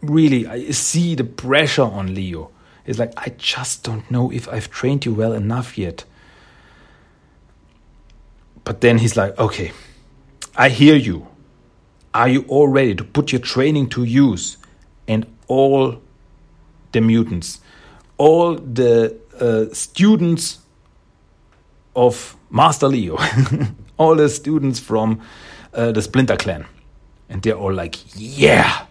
really 0.00 0.46
I 0.46 0.70
see 0.70 1.16
the 1.16 1.24
pressure 1.24 1.82
on 1.82 2.14
Leo. 2.14 2.50
It's 2.86 3.00
like 3.00 3.12
I 3.16 3.30
just 3.36 3.82
don't 3.82 4.08
know 4.10 4.30
if 4.32 4.48
I've 4.48 4.70
trained 4.70 5.04
you 5.04 5.12
well 5.12 5.32
enough 5.32 5.76
yet. 5.76 6.04
But 8.68 8.82
then 8.82 8.98
he's 8.98 9.16
like, 9.16 9.38
okay, 9.38 9.72
I 10.54 10.68
hear 10.68 10.94
you. 10.94 11.26
Are 12.12 12.28
you 12.28 12.44
all 12.48 12.68
ready 12.68 12.94
to 12.96 13.02
put 13.02 13.32
your 13.32 13.40
training 13.40 13.88
to 13.90 14.04
use? 14.04 14.58
And 15.06 15.24
all 15.46 16.02
the 16.92 17.00
mutants, 17.00 17.60
all 18.18 18.56
the 18.56 19.16
uh, 19.40 19.72
students 19.72 20.58
of 21.96 22.36
Master 22.50 22.88
Leo, 22.88 23.16
all 23.96 24.14
the 24.16 24.28
students 24.28 24.78
from 24.78 25.22
uh, 25.72 25.92
the 25.92 26.02
Splinter 26.02 26.36
Clan. 26.36 26.66
And 27.30 27.40
they're 27.40 27.56
all 27.56 27.72
like, 27.72 27.96
yeah, 28.16 28.84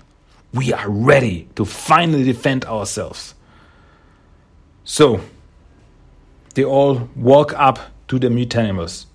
we 0.55 0.73
are 0.73 0.89
ready 0.89 1.49
to 1.53 1.65
finally 1.65 2.23
defend 2.23 2.65
ourselves. 2.65 3.35
So, 4.85 5.21
they 6.55 6.63
all 6.63 7.07
walk 7.15 7.53
up 7.53 7.77
to 8.07 8.17
the 8.17 8.29
Mutanimals. 8.29 9.07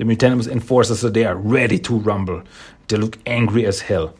The 0.00 0.06
Mutanimals 0.06 0.48
enforcers 0.50 1.04
are 1.04 1.10
there, 1.10 1.36
ready 1.36 1.78
to 1.80 1.98
rumble. 1.98 2.42
They 2.88 2.96
look 2.96 3.18
angry 3.26 3.66
as 3.66 3.82
hell. 3.82 4.14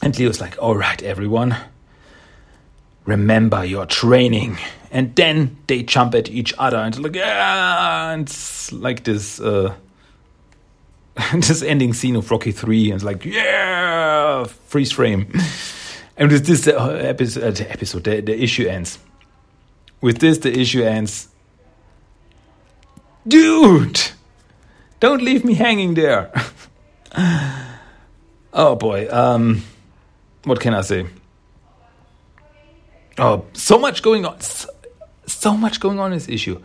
And 0.00 0.16
Leo's 0.16 0.40
like, 0.40 0.56
all 0.62 0.76
right, 0.76 1.02
everyone, 1.02 1.56
remember 3.04 3.64
your 3.64 3.86
training. 3.86 4.58
And 4.92 5.12
then 5.16 5.56
they 5.66 5.82
jump 5.82 6.14
at 6.14 6.30
each 6.30 6.54
other 6.56 6.76
and 6.76 6.96
like, 7.02 7.16
yeah, 7.16 8.12
and 8.12 8.28
it's 8.28 8.70
like 8.70 9.02
this, 9.02 9.40
uh, 9.40 9.74
this 11.34 11.64
ending 11.64 11.92
scene 11.92 12.14
of 12.14 12.30
Rocky 12.30 12.52
3. 12.52 12.92
And 12.92 12.94
it's 12.94 13.04
like, 13.04 13.24
yeah, 13.24 14.44
freeze 14.44 14.92
frame. 14.92 15.32
And 16.16 16.30
with 16.30 16.46
this, 16.46 16.62
the 16.62 16.80
episode, 16.80 17.60
uh, 17.60 17.64
episode 17.68 18.04
the, 18.04 18.20
the 18.20 18.40
issue 18.40 18.68
ends. 18.68 19.00
With 20.00 20.18
this, 20.18 20.38
the 20.38 20.56
issue 20.56 20.82
ends. 20.82 21.28
Dude! 23.28 24.12
Don't 25.00 25.22
leave 25.22 25.44
me 25.44 25.54
hanging 25.54 25.94
there. 25.94 26.30
oh 28.52 28.76
boy. 28.76 29.08
Um, 29.10 29.62
what 30.44 30.60
can 30.60 30.74
I 30.74 30.80
say? 30.80 31.06
Oh, 33.18 33.44
so 33.52 33.78
much 33.78 34.02
going 34.02 34.24
on. 34.24 34.40
So, 34.40 34.68
so 35.26 35.56
much 35.56 35.80
going 35.80 35.98
on 35.98 36.12
in 36.12 36.18
this 36.18 36.28
issue. 36.28 36.60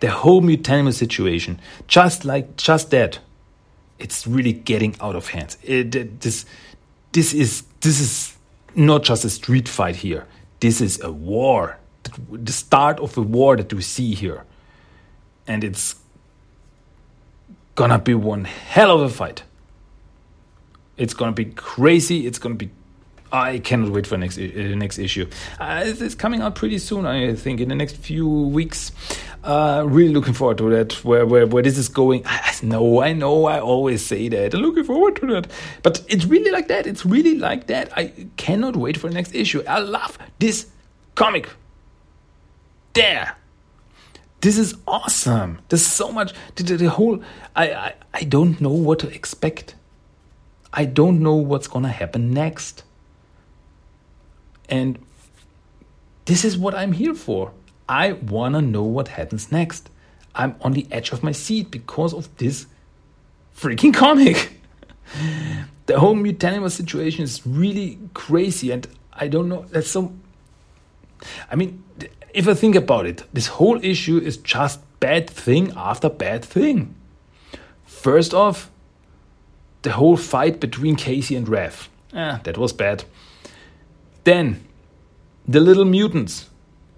The 0.00 0.10
whole 0.10 0.42
Mutanimals 0.42 0.94
situation. 0.94 1.60
Just 1.86 2.24
like, 2.24 2.56
just 2.56 2.90
that. 2.90 3.18
It's 3.98 4.26
really 4.26 4.52
getting 4.52 4.94
out 5.00 5.16
of 5.16 5.28
hand. 5.28 5.56
It, 5.62 6.20
this, 6.20 6.44
this 7.12 7.32
is, 7.32 7.62
this 7.80 8.00
is 8.00 8.36
not 8.74 9.04
just 9.04 9.24
a 9.24 9.30
street 9.30 9.68
fight 9.68 9.96
here. 9.96 10.26
This 10.60 10.80
is 10.80 11.00
a 11.02 11.10
war. 11.10 11.78
The 12.30 12.52
start 12.52 13.00
of 13.00 13.16
a 13.16 13.22
war 13.22 13.56
that 13.56 13.72
we 13.72 13.82
see 13.82 14.14
here. 14.14 14.44
And 15.46 15.64
it's 15.64 15.96
gonna 17.76 17.98
be 17.98 18.14
one 18.14 18.44
hell 18.44 18.90
of 18.90 19.02
a 19.02 19.08
fight. 19.08 19.44
It's 20.96 21.14
gonna 21.14 21.32
be 21.32 21.44
crazy. 21.44 22.26
It's 22.26 22.38
gonna 22.38 22.56
be. 22.56 22.70
I 23.30 23.58
cannot 23.58 23.90
wait 23.92 24.06
for 24.06 24.16
next 24.16 24.38
uh, 24.38 24.74
next 24.74 24.98
issue. 24.98 25.28
Uh, 25.60 25.82
it's 25.84 26.14
coming 26.14 26.40
out 26.40 26.54
pretty 26.56 26.78
soon. 26.78 27.06
I 27.06 27.34
think 27.34 27.60
in 27.60 27.68
the 27.68 27.74
next 27.76 27.96
few 27.96 28.28
weeks. 28.28 28.90
Uh, 29.44 29.84
really 29.86 30.12
looking 30.12 30.34
forward 30.34 30.58
to 30.58 30.70
that. 30.70 31.04
Where 31.04 31.24
where 31.24 31.46
where 31.46 31.62
this 31.62 31.78
is 31.78 31.88
going. 31.88 32.26
I, 32.26 32.40
I 32.62 32.66
know. 32.66 33.02
I 33.02 33.12
know. 33.12 33.44
I 33.44 33.60
always 33.60 34.04
say 34.04 34.28
that. 34.28 34.54
I'm 34.54 34.60
looking 34.60 34.84
forward 34.84 35.16
to 35.16 35.26
that. 35.34 35.46
But 35.82 36.02
it's 36.08 36.24
really 36.24 36.50
like 36.50 36.68
that. 36.68 36.86
It's 36.86 37.06
really 37.06 37.36
like 37.38 37.66
that. 37.68 37.96
I 37.96 38.12
cannot 38.36 38.74
wait 38.74 38.96
for 38.96 39.08
the 39.08 39.14
next 39.14 39.34
issue. 39.34 39.62
I 39.68 39.78
love 39.80 40.18
this 40.38 40.66
comic. 41.14 41.48
There 42.94 43.36
this 44.40 44.58
is 44.58 44.74
awesome. 44.86 45.60
There's 45.68 45.86
so 45.86 46.12
much. 46.12 46.32
The, 46.56 46.62
the, 46.62 46.76
the 46.76 46.90
whole. 46.90 47.22
I, 47.54 47.72
I 47.72 47.94
I 48.14 48.22
don't 48.24 48.60
know 48.60 48.70
what 48.70 48.98
to 49.00 49.08
expect. 49.08 49.74
I 50.72 50.84
don't 50.84 51.20
know 51.20 51.34
what's 51.34 51.68
gonna 51.68 51.88
happen 51.88 52.32
next. 52.32 52.82
And 54.68 54.98
this 56.26 56.44
is 56.44 56.58
what 56.58 56.74
I'm 56.74 56.92
here 56.92 57.14
for. 57.14 57.52
I 57.88 58.12
wanna 58.12 58.60
know 58.60 58.82
what 58.82 59.08
happens 59.08 59.50
next. 59.50 59.88
I'm 60.34 60.56
on 60.60 60.72
the 60.72 60.86
edge 60.90 61.12
of 61.12 61.22
my 61.22 61.32
seat 61.32 61.70
because 61.70 62.12
of 62.12 62.34
this 62.36 62.66
freaking 63.56 63.94
comic. 63.94 64.60
the 65.86 65.98
whole 65.98 66.14
Mutanimals 66.14 66.72
situation 66.72 67.24
is 67.24 67.46
really 67.46 67.98
crazy, 68.12 68.70
and 68.70 68.86
I 69.12 69.28
don't 69.28 69.48
know. 69.48 69.64
That's 69.70 69.88
so. 69.88 70.12
I 71.50 71.56
mean, 71.56 71.82
if 72.36 72.46
I 72.46 72.52
think 72.52 72.76
about 72.76 73.06
it, 73.06 73.24
this 73.32 73.46
whole 73.46 73.82
issue 73.82 74.18
is 74.18 74.36
just 74.36 74.80
bad 75.00 75.28
thing 75.28 75.72
after 75.74 76.10
bad 76.10 76.44
thing. 76.44 76.94
First 77.86 78.34
off, 78.34 78.70
the 79.80 79.92
whole 79.92 80.18
fight 80.18 80.60
between 80.60 80.96
Casey 80.96 81.34
and 81.34 81.48
Rev. 81.48 81.88
Eh, 82.12 82.38
that 82.44 82.58
was 82.58 82.74
bad. 82.74 83.04
Then, 84.24 84.62
the 85.48 85.60
little 85.60 85.86
mutants 85.86 86.50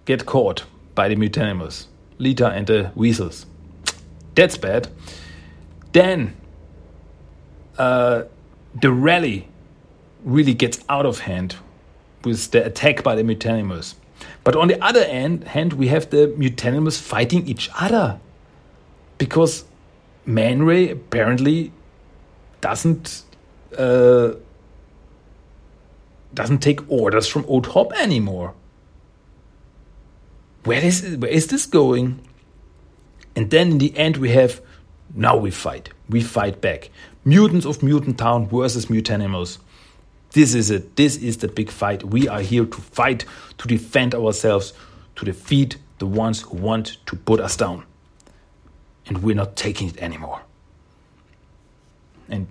get 0.06 0.26
caught 0.26 0.64
by 0.96 1.06
the 1.08 1.14
Mutanimals, 1.14 1.86
Lita 2.18 2.48
and 2.48 2.66
the 2.66 2.90
Weasels. 2.96 3.46
That's 4.34 4.56
bad. 4.56 4.88
Then, 5.92 6.34
uh, 7.78 8.24
the 8.74 8.90
rally 8.90 9.46
really 10.24 10.54
gets 10.54 10.84
out 10.88 11.06
of 11.06 11.20
hand 11.20 11.54
with 12.24 12.50
the 12.50 12.66
attack 12.66 13.04
by 13.04 13.14
the 13.14 13.22
Mutanimals. 13.22 13.94
But 14.48 14.56
on 14.56 14.68
the 14.68 14.82
other 14.82 15.04
hand, 15.04 15.44
hand 15.44 15.74
we 15.74 15.88
have 15.88 16.08
the 16.08 16.34
Mutanimals 16.38 16.98
fighting 16.98 17.46
each 17.46 17.68
other. 17.78 18.18
Because 19.18 19.64
Man 20.24 20.62
Ray 20.62 20.88
apparently 20.88 21.70
doesn't 22.62 23.24
uh, 23.76 24.30
doesn't 26.32 26.60
take 26.60 26.80
orders 26.90 27.26
from 27.26 27.44
Old 27.44 27.66
Hob 27.66 27.92
anymore. 27.92 28.54
Where 30.64 30.82
is 30.82 31.18
where 31.18 31.30
is 31.30 31.48
this 31.48 31.66
going? 31.66 32.18
And 33.36 33.50
then 33.50 33.72
in 33.72 33.78
the 33.78 33.94
end 33.98 34.16
we 34.16 34.30
have 34.30 34.62
now 35.14 35.36
we 35.36 35.50
fight. 35.50 35.90
We 36.08 36.22
fight 36.22 36.62
back. 36.62 36.88
Mutants 37.22 37.66
of 37.66 37.82
Mutant 37.82 38.16
Town 38.16 38.48
versus 38.48 38.86
Mutanimals. 38.86 39.58
This 40.32 40.54
is 40.54 40.70
it. 40.70 40.96
This 40.96 41.16
is 41.16 41.38
the 41.38 41.48
big 41.48 41.70
fight. 41.70 42.04
We 42.04 42.28
are 42.28 42.40
here 42.40 42.64
to 42.64 42.80
fight, 42.80 43.24
to 43.58 43.68
defend 43.68 44.14
ourselves, 44.14 44.72
to 45.16 45.24
defeat 45.24 45.78
the 45.98 46.06
ones 46.06 46.42
who 46.42 46.56
want 46.56 46.98
to 47.06 47.16
put 47.16 47.40
us 47.40 47.56
down. 47.56 47.84
And 49.06 49.22
we're 49.22 49.36
not 49.36 49.56
taking 49.56 49.88
it 49.88 49.98
anymore. 49.98 50.42
And 52.28 52.46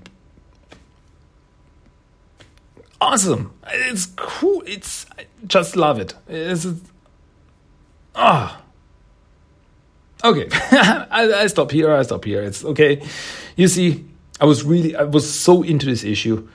awesome. 2.99 3.53
It's 3.67 4.07
cool. 4.15 4.63
It's 4.65 5.05
I 5.17 5.27
just 5.45 5.75
love 5.75 5.99
it. 5.99 6.15
It's 6.27 6.65
ah. 8.15 8.59
Oh. 8.59 8.63
Okay, 10.23 10.47
I, 10.51 11.31
I 11.43 11.47
stop 11.47 11.69
here. 11.69 11.93
I 11.93 12.01
stop 12.01 12.25
here. 12.25 12.41
It's 12.41 12.65
okay. 12.65 13.03
You 13.55 13.67
see, 13.67 14.03
I 14.41 14.45
was 14.45 14.63
really, 14.63 14.95
I 14.95 15.03
was 15.03 15.31
so 15.31 15.61
into 15.61 15.85
this 15.85 16.03
issue 16.03 16.47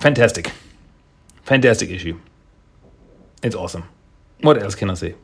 fantastic. 0.00 0.52
Fantastic 1.42 1.90
issue. 1.90 2.18
It's 3.42 3.54
awesome. 3.54 3.84
What 4.40 4.62
else 4.62 4.74
can 4.74 4.90
I 4.90 4.94
say? 4.94 5.14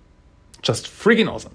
Just 0.62 0.86
freaking 0.86 1.30
awesome. 1.30 1.54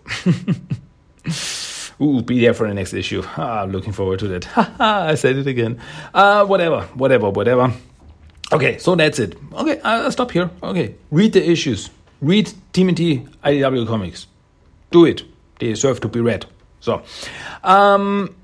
Ooh, 2.02 2.22
be 2.22 2.40
there 2.40 2.54
for 2.54 2.68
the 2.68 2.74
next 2.74 2.94
issue. 2.94 3.24
Ah, 3.36 3.66
looking 3.68 3.92
forward 3.92 4.20
to 4.20 4.28
that. 4.30 4.48
I 4.80 5.16
said 5.16 5.36
it 5.38 5.48
again. 5.48 5.82
Uh, 6.14 6.46
whatever, 6.46 6.82
whatever, 6.94 7.30
whatever. 7.30 7.74
Okay, 8.52 8.78
so 8.78 8.96
that's 8.96 9.20
it. 9.20 9.36
Okay, 9.54 9.80
I'll 9.82 10.12
stop 10.12 10.32
here. 10.32 10.50
Okay, 10.64 10.96
read 11.12 11.34
the 11.34 11.50
issues. 11.50 11.90
Read 12.22 12.52
TMNT 12.74 13.28
IDW 13.44 13.88
comics. 13.88 14.28
Do 14.92 15.06
it. 15.06 15.24
They 15.60 15.68
deserve 15.68 16.00
to 16.02 16.08
be 16.08 16.22
read. 16.22 16.46
So, 16.80 17.04
um, 17.64 18.36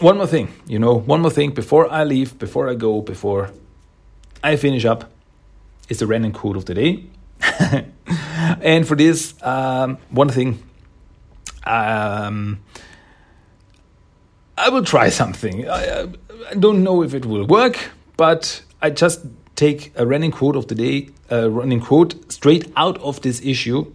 one 0.00 0.16
more 0.16 0.26
thing, 0.26 0.52
you 0.66 0.78
know, 0.78 0.94
one 0.94 1.20
more 1.20 1.30
thing 1.30 1.52
before 1.52 1.90
I 1.90 2.02
leave, 2.04 2.38
before 2.38 2.68
I 2.68 2.74
go, 2.74 3.00
before 3.00 3.50
I 4.44 4.56
finish 4.56 4.84
up 4.84 5.10
is 5.88 5.98
the 5.98 6.06
random 6.06 6.32
quote 6.32 6.56
of 6.56 6.66
the 6.66 6.74
day. 6.74 7.04
and 8.60 8.86
for 8.86 8.94
this, 8.94 9.34
um, 9.42 9.98
one 10.10 10.28
thing 10.28 10.62
Um, 11.66 12.60
I 14.58 14.68
will 14.68 14.84
try 14.84 15.08
something. 15.08 15.66
I, 15.68 16.02
I, 16.50 16.54
don't 16.54 16.84
know 16.84 17.02
if 17.02 17.14
it 17.14 17.24
will 17.24 17.46
work, 17.46 17.76
but 18.18 18.62
I 18.82 18.90
just 18.90 19.24
take 19.56 19.92
a 19.96 20.06
running 20.06 20.30
quote 20.30 20.56
of 20.56 20.66
the 20.68 20.74
day, 20.74 21.08
a 21.30 21.48
running 21.48 21.80
quote 21.80 22.30
straight 22.30 22.70
out 22.76 22.98
of 23.00 23.22
this 23.22 23.40
issue, 23.42 23.92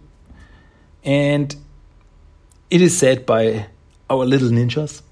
and 1.04 1.54
it 2.70 2.80
is 2.82 2.98
said 2.98 3.24
by 3.24 3.66
our 4.08 4.26
little 4.26 4.50
ninjas. 4.50 5.02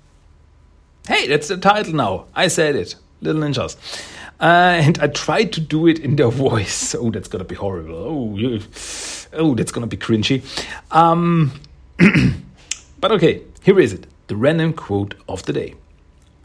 Hey, 1.07 1.29
that's 1.29 1.47
the 1.47 1.57
title 1.57 1.95
now. 1.95 2.27
I 2.35 2.49
said 2.49 2.75
it, 2.75 2.97
little 3.21 3.41
ninjas. 3.41 3.77
Uh, 4.41 4.79
and 4.81 4.99
I 5.01 5.09
tried 5.09 5.53
to 5.55 5.61
do 5.61 5.87
it 5.89 5.99
in 5.99 6.17
their 6.17 6.31
voice. 6.31 6.95
Oh, 6.99 7.11
that's 7.11 7.29
gonna 7.29 7.45
be 7.45 7.55
horrible. 7.55 7.95
Oh, 7.95 8.59
oh, 9.33 9.55
that's 9.55 9.73
gonna 9.73 9.87
be 9.87 9.97
cringy. 9.97 10.43
Um, 10.91 11.53
but 13.01 13.13
okay, 13.13 13.43
here 13.63 13.79
is 13.81 13.93
it 13.93 14.07
the 14.29 14.37
random 14.37 14.73
quote 14.73 15.15
of 15.29 15.43
the 15.45 15.53
day. 15.53 15.75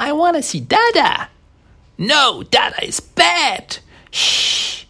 I 0.00 0.12
want 0.12 0.36
to 0.36 0.42
see 0.42 0.60
Dada. 0.60 1.28
No, 1.96 2.42
Dada 2.42 2.84
is 2.84 3.00
bad. 3.00 3.78
Shh. 4.10 4.84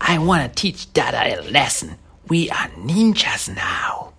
I 0.00 0.18
want 0.18 0.42
to 0.42 0.60
teach 0.60 0.92
Dada 0.92 1.40
a 1.40 1.42
lesson. 1.50 1.96
We 2.28 2.50
are 2.50 2.68
ninjas 2.70 3.54
now. 3.54 4.12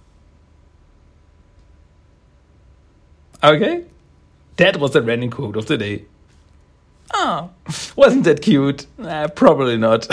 Okay, 3.43 3.83
that 4.57 4.77
was 4.77 4.91
the 4.91 5.01
random 5.01 5.29
quote 5.29 5.55
of 5.55 5.65
the 5.65 5.77
day. 5.77 6.05
Oh, 7.13 7.49
wasn't 7.95 8.23
that 8.25 8.41
cute? 8.41 8.85
Uh, 9.01 9.27
probably 9.35 9.77
not. 9.77 10.07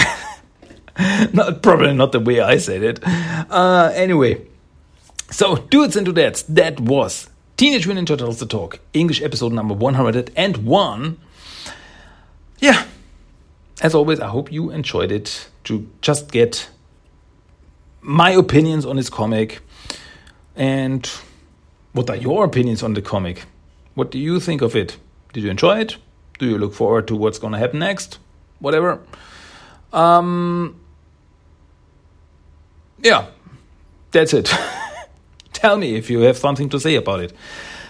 not 1.32 1.62
probably 1.62 1.95
not 1.95 2.12
the 2.12 2.20
way 2.20 2.41
I 2.41 2.59
said 2.59 2.82
it. 2.82 3.01
Uh, 3.05 3.91
anyway, 3.95 4.47
so 5.30 5.57
dudes 5.57 5.97
and 5.97 6.07
dudettes, 6.07 6.45
that 6.49 6.80
was 6.80 7.30
Teenage 7.57 7.86
Mutant 7.86 8.09
Ninja 8.09 8.18
Turtles: 8.18 8.38
The 8.38 8.47
Talk, 8.47 8.80
English 8.93 9.22
episode 9.22 9.53
number 9.53 9.74
one 9.74 9.95
hundred 9.95 10.30
and 10.36 10.59
one. 10.59 11.18
Yeah, 12.59 12.84
as 13.80 13.95
always, 13.95 14.20
I 14.20 14.28
hope 14.28 14.53
you 14.53 14.70
enjoyed 14.70 15.12
it. 15.12 15.49
To 15.64 15.86
just 16.01 16.32
get 16.32 16.70
my 18.01 18.30
opinions 18.30 18.86
on 18.86 18.97
this 18.97 19.11
comic, 19.11 19.61
and 20.57 21.07
what 21.93 22.09
are 22.09 22.16
your 22.16 22.45
opinions 22.45 22.82
on 22.82 22.95
the 22.95 23.03
comic? 23.03 23.45
What 24.01 24.11
do 24.11 24.19
you 24.19 24.41
think 24.41 24.63
of 24.63 24.75
it? 24.75 24.97
Did 25.35 25.45
you 25.45 25.51
enjoy 25.51 25.81
it? 25.81 25.99
Do 26.39 26.47
you 26.47 26.57
look 26.57 26.73
forward 26.73 27.07
to 27.09 27.15
what's 27.15 27.39
going 27.39 27.53
to 27.53 27.59
happen 27.59 27.81
next? 27.81 28.19
Whatever. 28.59 28.99
Um, 29.93 30.81
yeah, 33.03 33.27
that's 34.11 34.33
it. 34.33 34.51
Tell 35.53 35.77
me 35.77 35.97
if 35.97 36.09
you 36.09 36.21
have 36.21 36.39
something 36.39 36.71
to 36.71 36.81
say 36.81 36.95
about 36.95 37.21
it. 37.21 37.35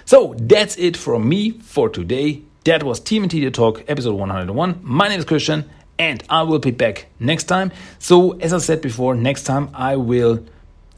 So 0.05 0.35
that's 0.37 0.77
it 0.79 0.97
from 0.97 1.29
me 1.29 1.53
for 1.53 1.89
today. 1.89 2.43
That 2.65 2.83
was 2.83 3.01
TMNT 3.01 3.45
The 3.45 3.53
Talk, 3.53 3.85
episode 3.87 4.15
101. 4.17 4.81
My 4.83 5.07
name 5.07 5.21
is 5.21 5.25
Christian, 5.25 5.71
and 5.97 6.25
I 6.29 6.43
will 6.43 6.59
be 6.59 6.73
back 6.73 7.07
next 7.21 7.45
time. 7.45 7.71
So, 8.01 8.33
as 8.41 8.53
I 8.53 8.59
said 8.59 8.83
before, 8.83 9.15
next 9.15 9.45
time 9.45 9.71
I 9.75 9.95
will, 9.95 10.45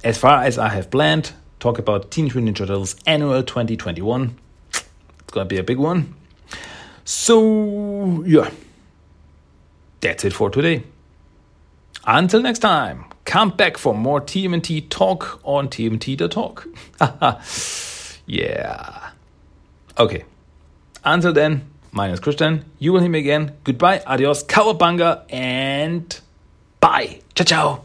as 0.02 0.16
far 0.16 0.42
as 0.42 0.56
I 0.56 0.70
have 0.70 0.90
planned, 0.90 1.32
talk 1.60 1.78
about 1.78 2.10
Teenage 2.10 2.34
Mutant 2.34 2.56
Ninja 2.56 2.66
Turtles 2.66 2.96
Annual 3.04 3.42
2021. 3.42 4.38
It's 5.32 5.34
gonna 5.34 5.46
be 5.46 5.56
a 5.56 5.62
big 5.62 5.78
one. 5.78 6.14
So, 7.06 8.22
yeah, 8.26 8.50
that's 10.02 10.26
it 10.26 10.34
for 10.34 10.50
today. 10.50 10.84
Until 12.06 12.42
next 12.42 12.58
time, 12.58 13.06
come 13.24 13.48
back 13.48 13.78
for 13.78 13.94
more 13.94 14.20
TMT 14.20 14.90
talk 14.90 15.40
on 15.42 15.68
TMNT 15.68 16.18
the 16.18 16.28
Talk. 16.28 16.68
yeah. 18.26 19.12
Okay. 19.96 20.26
Until 21.02 21.32
then, 21.32 21.66
my 21.92 22.08
name 22.08 22.12
is 22.14 22.20
Christian. 22.20 22.66
You 22.78 22.92
will 22.92 23.00
hear 23.00 23.08
me 23.08 23.20
again. 23.20 23.56
Goodbye, 23.64 24.02
adios, 24.06 24.44
cowabunga, 24.44 25.22
and 25.32 26.20
bye. 26.78 27.22
Ciao, 27.34 27.44
ciao. 27.46 27.84